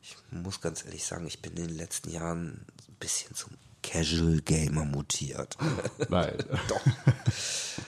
[0.00, 3.50] ich muss ganz ehrlich sagen, ich bin in den letzten Jahren ein bisschen zum
[3.82, 5.56] Casual Gamer mutiert.
[6.08, 6.36] Nein.
[6.68, 6.80] Doch.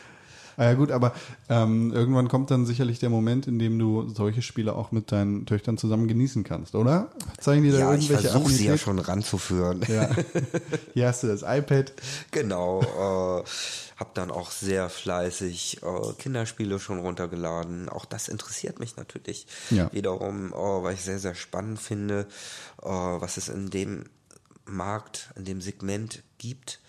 [0.59, 1.15] Ah ja gut, aber
[1.49, 5.47] ähm, irgendwann kommt dann sicherlich der Moment, in dem du solche Spiele auch mit deinen
[5.47, 7.13] Töchtern zusammen genießen kannst, oder?
[7.39, 9.85] Zeigen die da Ja, ich irgendwelche versuche sie ja schon ranzuführen.
[9.87, 10.11] Ja.
[10.95, 11.93] Hier hast du das iPad.
[12.33, 13.45] Genau, äh,
[13.99, 17.89] habe dann auch sehr fleißig äh, Kinderspiele schon runtergeladen.
[17.89, 19.93] Auch das interessiert mich natürlich Ja.
[19.93, 22.27] wiederum, äh, weil ich sehr, sehr spannend finde,
[22.83, 24.07] äh, was es in dem
[24.67, 26.81] Markt, in dem Segment gibt.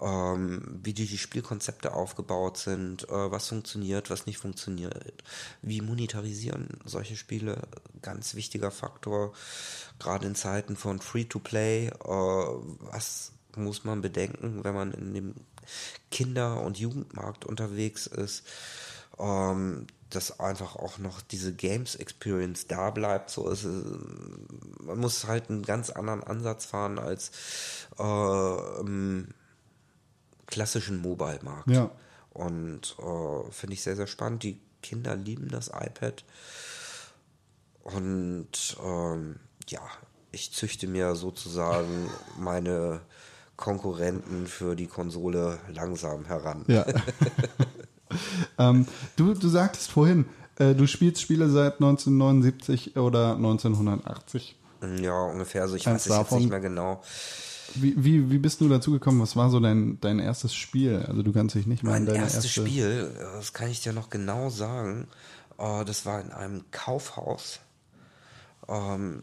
[0.00, 5.22] Ähm, wie die, die Spielkonzepte aufgebaut sind, äh, was funktioniert, was nicht funktioniert,
[5.62, 7.62] wie monetarisieren solche Spiele,
[8.02, 9.32] ganz wichtiger Faktor,
[9.98, 15.34] gerade in Zeiten von Free-to-Play, äh, was muss man bedenken, wenn man in dem
[16.10, 18.44] Kinder- und Jugendmarkt unterwegs ist,
[19.18, 23.30] ähm, dass einfach auch noch diese Games Experience da bleibt.
[23.30, 23.84] So ist es,
[24.80, 27.30] man muss halt einen ganz anderen Ansatz fahren als
[27.98, 28.02] äh,
[30.46, 31.70] klassischen Mobile-Markt.
[31.70, 31.90] Ja.
[32.30, 34.42] Und äh, finde ich sehr, sehr spannend.
[34.42, 36.24] Die Kinder lieben das iPad.
[37.82, 39.36] Und ähm,
[39.68, 39.80] ja,
[40.32, 43.00] ich züchte mir sozusagen meine
[43.56, 46.64] Konkurrenten für die Konsole langsam heran.
[46.66, 46.84] Ja.
[48.58, 48.86] ähm,
[49.16, 50.26] du, du sagtest vorhin,
[50.58, 54.56] äh, du spielst Spiele seit 1979 oder 1980.
[55.00, 55.76] Ja, ungefähr so.
[55.76, 57.02] Ich Eins weiß es jetzt nicht mehr genau.
[57.74, 59.20] Wie, wie, wie bist du dazu gekommen?
[59.20, 61.04] Was war so dein, dein erstes Spiel?
[61.08, 64.08] Also du kannst dich nicht mal Mein erstes erste Spiel, das kann ich dir noch
[64.10, 65.08] genau sagen,
[65.58, 67.60] äh, das war in einem Kaufhaus.
[68.68, 69.22] Ähm,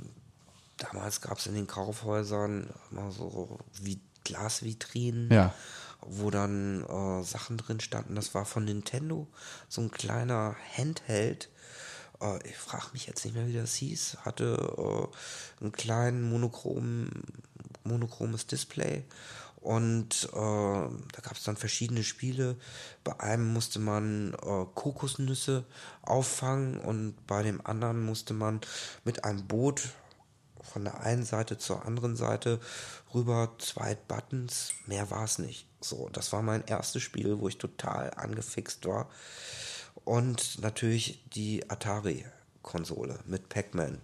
[0.77, 5.53] damals gab es in den Kaufhäusern immer so wie Glasvitrinen, Ja.
[6.01, 8.15] wo dann äh, Sachen drin standen.
[8.15, 9.27] Das war von Nintendo,
[9.69, 11.49] so ein kleiner Handheld.
[12.21, 14.17] Äh, ich frage mich jetzt nicht mehr, wie das hieß.
[14.21, 15.09] Hatte
[15.59, 17.09] äh, einen kleinen monochromen,
[17.83, 19.03] monochromes Display.
[19.63, 22.57] Und äh, da gab es dann verschiedene Spiele.
[23.05, 25.63] Bei einem musste man äh, Kokosnüsse
[26.01, 28.59] auffangen und bei dem anderen musste man
[29.05, 29.89] mit einem Boot
[30.61, 32.59] von der einen Seite zur anderen Seite
[33.13, 35.67] rüber zwei Buttons, mehr war es nicht.
[35.81, 39.09] So, das war mein erstes Spiel, wo ich total angefixt war.
[40.05, 44.01] Und natürlich die Atari-Konsole mit Pac-Man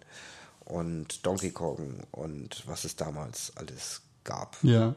[0.70, 4.58] und Donkey Kong und was es damals alles gab.
[4.64, 4.96] Ja.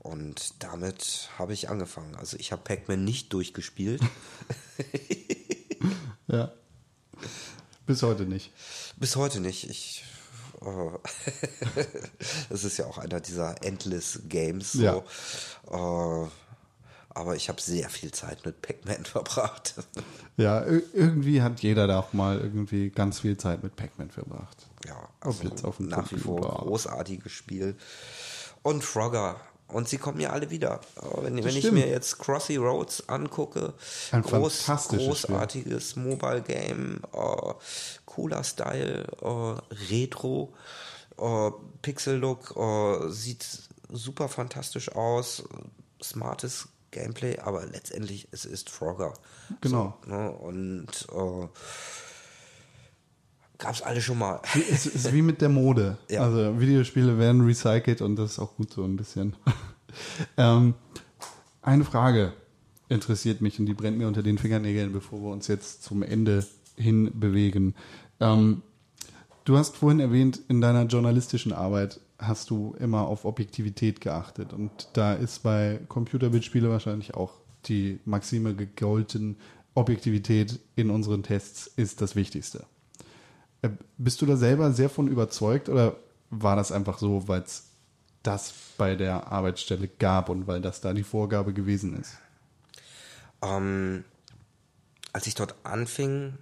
[0.00, 2.16] Und damit habe ich angefangen.
[2.16, 4.02] Also ich habe Pac-Man nicht durchgespielt.
[6.26, 6.52] Ja.
[7.86, 8.52] Bis heute nicht.
[8.96, 9.68] Bis heute nicht.
[9.68, 10.04] Ich.
[12.48, 14.72] Das ist ja auch einer dieser Endless Games.
[14.72, 14.82] So.
[14.82, 16.24] Ja.
[16.24, 16.28] Äh,
[17.14, 19.74] aber ich habe sehr viel Zeit mit Pac-Man verbracht.
[20.36, 24.66] Ja, ir- irgendwie hat jeder da auch mal irgendwie ganz viel Zeit mit Pac-Man verbracht.
[24.86, 27.76] ja, also jetzt auf nach wie vor großartiges Spiel.
[28.62, 29.40] Und Frogger.
[29.68, 30.80] Und sie kommen ja alle wieder.
[31.22, 33.72] Wenn, wenn ich mir jetzt Crossy Roads angucke,
[34.12, 35.34] Ein groß, fantastisches Spiel.
[35.34, 37.52] großartiges Mobile Game, äh,
[38.04, 40.52] cooler Style, äh, Retro,
[41.18, 41.50] äh,
[41.80, 42.54] Pixel Look,
[43.08, 43.46] sieht
[43.90, 45.44] super fantastisch aus,
[46.02, 49.12] smartes Gameplay, aber letztendlich es ist Frogger.
[49.60, 49.98] Genau.
[50.04, 50.30] So, ne?
[50.30, 51.48] Und äh,
[53.58, 54.40] gab's alle schon mal.
[54.70, 55.98] Es ist wie mit der Mode.
[56.08, 56.22] Ja.
[56.22, 59.36] Also Videospiele werden recycelt und das ist auch gut so ein bisschen.
[60.36, 60.74] ähm,
[61.62, 62.32] eine Frage
[62.88, 66.46] interessiert mich und die brennt mir unter den Fingernägeln, bevor wir uns jetzt zum Ende
[66.76, 67.74] hin bewegen.
[68.20, 68.62] Ähm,
[69.44, 74.88] du hast vorhin erwähnt, in deiner journalistischen Arbeit hast du immer auf Objektivität geachtet und
[74.92, 77.32] da ist bei Computerbildspiele wahrscheinlich auch
[77.66, 79.36] die Maxime gegolten,
[79.74, 82.64] Objektivität in unseren Tests ist das Wichtigste.
[83.62, 85.96] Äh, Bist du da selber sehr von überzeugt oder
[86.30, 87.70] war das einfach so, weil es
[88.22, 92.16] das bei der Arbeitsstelle gab und weil das da die Vorgabe gewesen ist?
[93.42, 94.04] Ähm,
[95.12, 96.34] als ich dort anfing,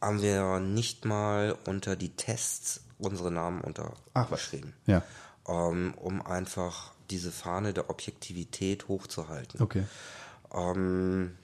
[0.00, 5.02] haben wir nicht mal unter die Tests unsere Namen untergeschrieben, Ja,
[5.48, 9.60] ähm, um einfach diese Fahne der Objektivität hochzuhalten.
[9.62, 9.84] okay.
[10.52, 11.36] Ähm,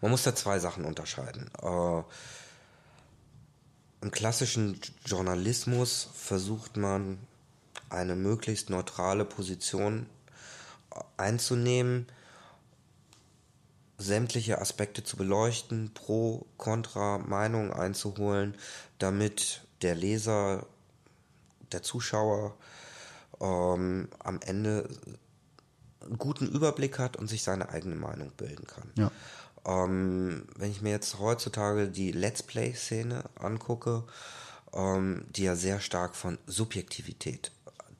[0.00, 1.50] man muss da zwei Sachen unterscheiden.
[1.62, 2.02] Äh,
[4.02, 7.18] Im klassischen Journalismus versucht man
[7.88, 10.06] eine möglichst neutrale Position
[11.16, 12.06] einzunehmen,
[13.98, 18.54] sämtliche Aspekte zu beleuchten, pro, contra Meinung einzuholen,
[18.98, 20.66] damit der Leser,
[21.72, 22.56] der Zuschauer
[23.40, 24.88] ähm, am Ende
[26.00, 28.90] einen guten Überblick hat und sich seine eigene Meinung bilden kann.
[28.96, 29.10] Ja.
[29.66, 34.04] Ähm, wenn ich mir jetzt heutzutage die Let's Play-Szene angucke,
[34.72, 37.50] ähm, die ja sehr stark von Subjektivität,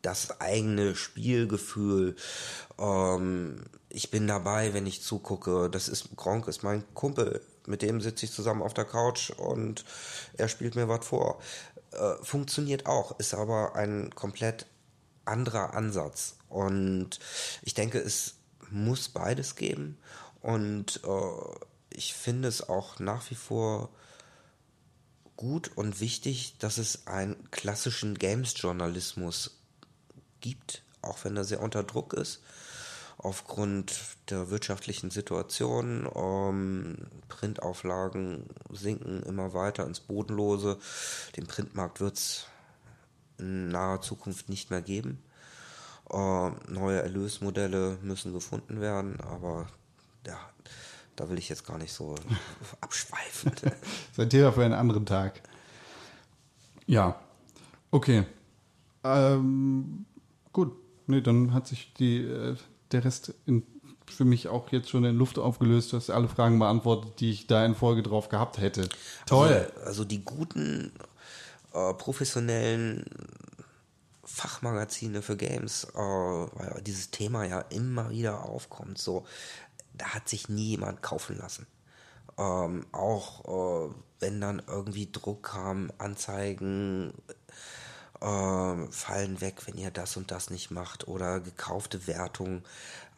[0.02, 2.14] das eigene Spielgefühl,
[2.78, 8.00] ähm, ich bin dabei, wenn ich zugucke, das ist Gronk ist mein Kumpel, mit dem
[8.00, 9.84] sitze ich zusammen auf der Couch und
[10.36, 11.40] er spielt mir was vor.
[11.92, 14.66] Äh, funktioniert auch, ist aber ein komplett
[15.24, 16.36] anderer Ansatz.
[16.48, 17.18] Und
[17.62, 18.34] ich denke, es
[18.70, 19.98] muss beides geben.
[20.40, 23.90] Und äh, ich finde es auch nach wie vor
[25.36, 29.58] gut und wichtig, dass es einen klassischen Games-Journalismus
[30.40, 32.40] gibt, auch wenn er sehr unter Druck ist,
[33.26, 36.08] aufgrund der wirtschaftlichen Situation.
[36.14, 36.96] Ähm,
[37.28, 40.78] Printauflagen sinken immer weiter ins Bodenlose.
[41.36, 42.46] Den Printmarkt wird es
[43.38, 45.20] in naher Zukunft nicht mehr geben.
[46.08, 49.66] Äh, neue Erlösmodelle müssen gefunden werden, aber
[50.24, 50.38] ja,
[51.16, 52.14] da will ich jetzt gar nicht so
[52.80, 53.50] abschweifen.
[53.60, 53.72] Das
[54.12, 55.42] ist ein Thema für einen anderen Tag.
[56.86, 57.18] Ja,
[57.90, 58.24] okay.
[59.02, 60.06] Ähm,
[60.52, 60.76] gut,
[61.08, 62.56] nee, dann hat sich die, äh,
[62.96, 63.62] der Rest in,
[64.06, 65.92] für mich auch jetzt schon in Luft aufgelöst.
[65.92, 68.88] Du hast alle Fragen beantwortet, die ich da in Folge drauf gehabt hätte.
[69.26, 69.48] Toll.
[69.48, 70.92] Also, also die guten,
[71.72, 73.04] äh, professionellen
[74.24, 79.24] Fachmagazine für Games, äh, weil dieses Thema ja immer wieder aufkommt, so,
[79.94, 81.66] da hat sich nie jemand kaufen lassen.
[82.38, 87.14] Ähm, auch äh, wenn dann irgendwie Druck kam, Anzeigen
[88.20, 92.64] äh, fallen weg, wenn ihr das und das nicht macht oder gekaufte Wertung,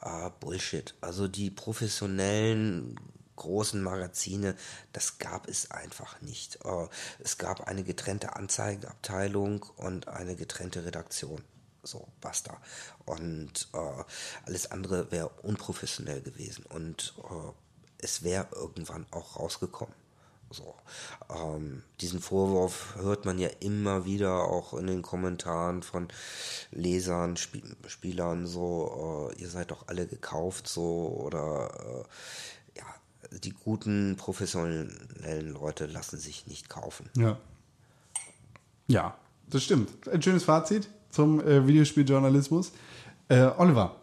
[0.03, 0.95] äh, Bullshit.
[1.01, 2.99] Also die professionellen
[3.37, 4.57] großen Magazine,
[4.93, 6.65] das gab es einfach nicht.
[6.65, 6.89] Äh,
[7.21, 11.43] es gab eine getrennte Anzeigenabteilung und eine getrennte Redaktion.
[11.83, 12.61] So, basta.
[13.07, 14.05] Und äh,
[14.45, 17.53] alles andere wäre unprofessionell gewesen und äh,
[17.99, 19.95] es wäre irgendwann auch rausgekommen.
[20.51, 20.75] So,
[21.29, 26.09] ähm, diesen Vorwurf hört man ja immer wieder auch in den Kommentaren von
[26.71, 32.07] Lesern, Spiel Spielern, so, äh, ihr seid doch alle gekauft, so, oder
[32.75, 37.11] äh, ja, die guten professionellen Leute lassen sich nicht kaufen.
[37.17, 37.39] Ja.
[38.87, 39.19] Ja,
[39.51, 40.09] das stimmt.
[40.09, 42.73] Ein schönes Fazit zum äh, Videospieljournalismus.
[43.29, 43.97] Äh, Oliver,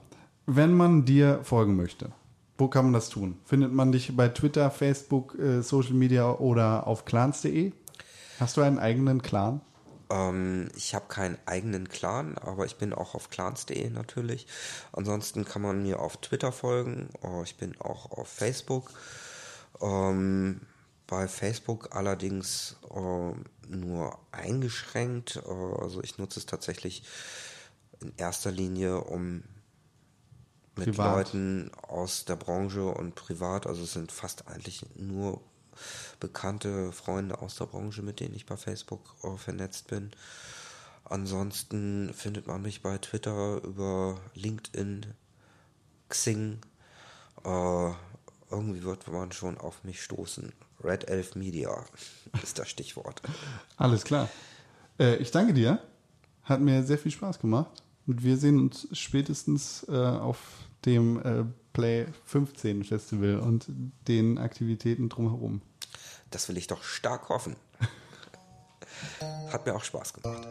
[0.45, 2.11] wenn man dir folgen möchte,
[2.57, 3.39] wo kann man das tun?
[3.45, 7.73] Findet man dich bei Twitter, Facebook, äh, Social Media oder auf clans.de?
[8.39, 9.61] Hast du einen eigenen Clan?
[10.09, 14.47] Ähm, ich habe keinen eigenen Clan, aber ich bin auch auf clans.de natürlich.
[14.91, 17.09] Ansonsten kann man mir auf Twitter folgen.
[17.21, 18.91] Oh, ich bin auch auf Facebook.
[19.81, 20.61] Ähm,
[21.07, 25.41] bei Facebook allerdings äh, nur eingeschränkt.
[25.45, 27.03] Äh, also ich nutze es tatsächlich
[28.01, 29.43] in erster Linie, um
[30.77, 31.15] mit Privat.
[31.15, 35.41] Leuten aus der Branche und privat, also es sind fast eigentlich nur
[36.19, 40.11] bekannte Freunde aus der Branche, mit denen ich bei Facebook äh, vernetzt bin.
[41.03, 45.05] Ansonsten findet man mich bei Twitter über LinkedIn,
[46.09, 46.59] Xing.
[47.43, 47.91] Äh,
[48.49, 50.53] irgendwie wird man schon auf mich stoßen.
[50.83, 51.85] Red Elf Media
[52.43, 53.21] ist das Stichwort.
[53.77, 54.29] Alles klar.
[54.99, 55.79] Äh, ich danke dir.
[56.43, 57.83] Hat mir sehr viel Spaß gemacht.
[58.07, 60.39] Und wir sehen uns spätestens äh, auf
[60.85, 63.65] dem äh, Play 15 Festival und
[64.07, 65.61] den Aktivitäten drumherum.
[66.29, 67.55] Das will ich doch stark hoffen.
[69.51, 70.47] Hat mir auch Spaß gemacht.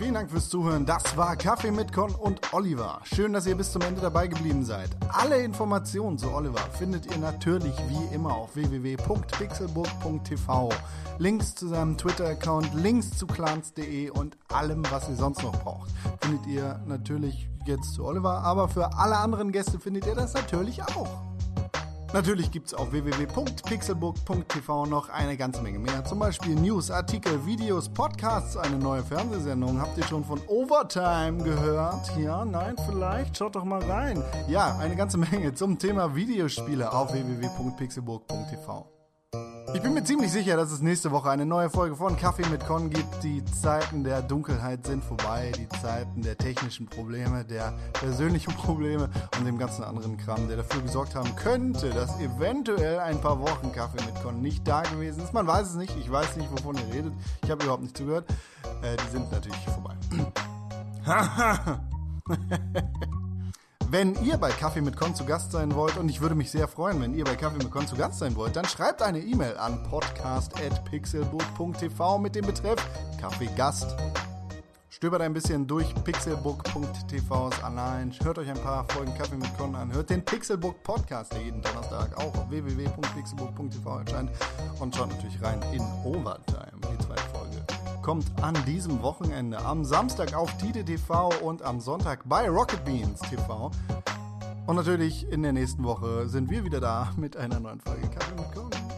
[0.00, 0.86] Vielen Dank fürs Zuhören.
[0.86, 3.02] Das war Kaffee mit Con und Oliver.
[3.04, 4.88] Schön, dass ihr bis zum Ende dabei geblieben seid.
[5.10, 10.70] Alle Informationen zu Oliver findet ihr natürlich wie immer auf www.pixelburg.tv.
[11.18, 15.90] Links zu seinem Twitter-Account, Links zu clans.de und allem, was ihr sonst noch braucht,
[16.22, 20.82] findet ihr natürlich jetzt zu Oliver, aber für alle anderen Gäste findet ihr das natürlich
[20.82, 21.29] auch.
[22.12, 26.04] Natürlich gibt's auf www.pixelbook.tv noch eine ganze Menge mehr.
[26.04, 29.80] Zum Beispiel News, Artikel, Videos, Podcasts, eine neue Fernsehsendung.
[29.80, 32.10] Habt ihr schon von Overtime gehört?
[32.18, 33.38] Ja, nein, vielleicht?
[33.38, 34.22] Schaut doch mal rein.
[34.48, 38.99] Ja, eine ganze Menge zum Thema Videospiele auf www.pixelburg.tv.
[39.72, 42.66] Ich bin mir ziemlich sicher, dass es nächste Woche eine neue Folge von Kaffee mit
[42.66, 43.22] Con gibt.
[43.22, 49.08] Die Zeiten der Dunkelheit sind vorbei, die Zeiten der technischen Probleme, der persönlichen Probleme
[49.38, 53.70] und dem ganzen anderen Kram, der dafür gesorgt haben könnte, dass eventuell ein paar Wochen
[53.72, 55.32] Kaffee mit Con nicht da gewesen ist.
[55.32, 57.12] Man weiß es nicht, ich weiß nicht, wovon ihr redet.
[57.44, 58.28] Ich habe überhaupt nicht zugehört.
[58.82, 59.94] Äh, die sind natürlich vorbei.
[63.92, 66.68] Wenn ihr bei Kaffee mit Con zu Gast sein wollt, und ich würde mich sehr
[66.68, 69.56] freuen, wenn ihr bei Kaffee mit Con zu Gast sein wollt, dann schreibt eine E-Mail
[69.56, 72.78] an podcast.pixelbook.tv mit dem Betreff
[73.20, 73.96] Kaffeegast.
[74.90, 79.92] Stöbert ein bisschen durch pixelbook.tvs Annalen, hört euch ein paar Folgen Kaffee mit Con an,
[79.92, 84.30] hört den Pixelbook Podcast, der jeden Donnerstag auch auf www.pixelbook.tv erscheint
[84.78, 87.56] und schaut natürlich rein in Overtime, die zweite Folge
[88.10, 93.20] kommt an diesem Wochenende am Samstag auf Tide TV und am Sonntag bei Rocket Beans
[93.20, 93.70] TV.
[94.66, 98.34] Und natürlich in der nächsten Woche sind wir wieder da mit einer neuen Folge Kaffee
[98.34, 98.89] mit Con.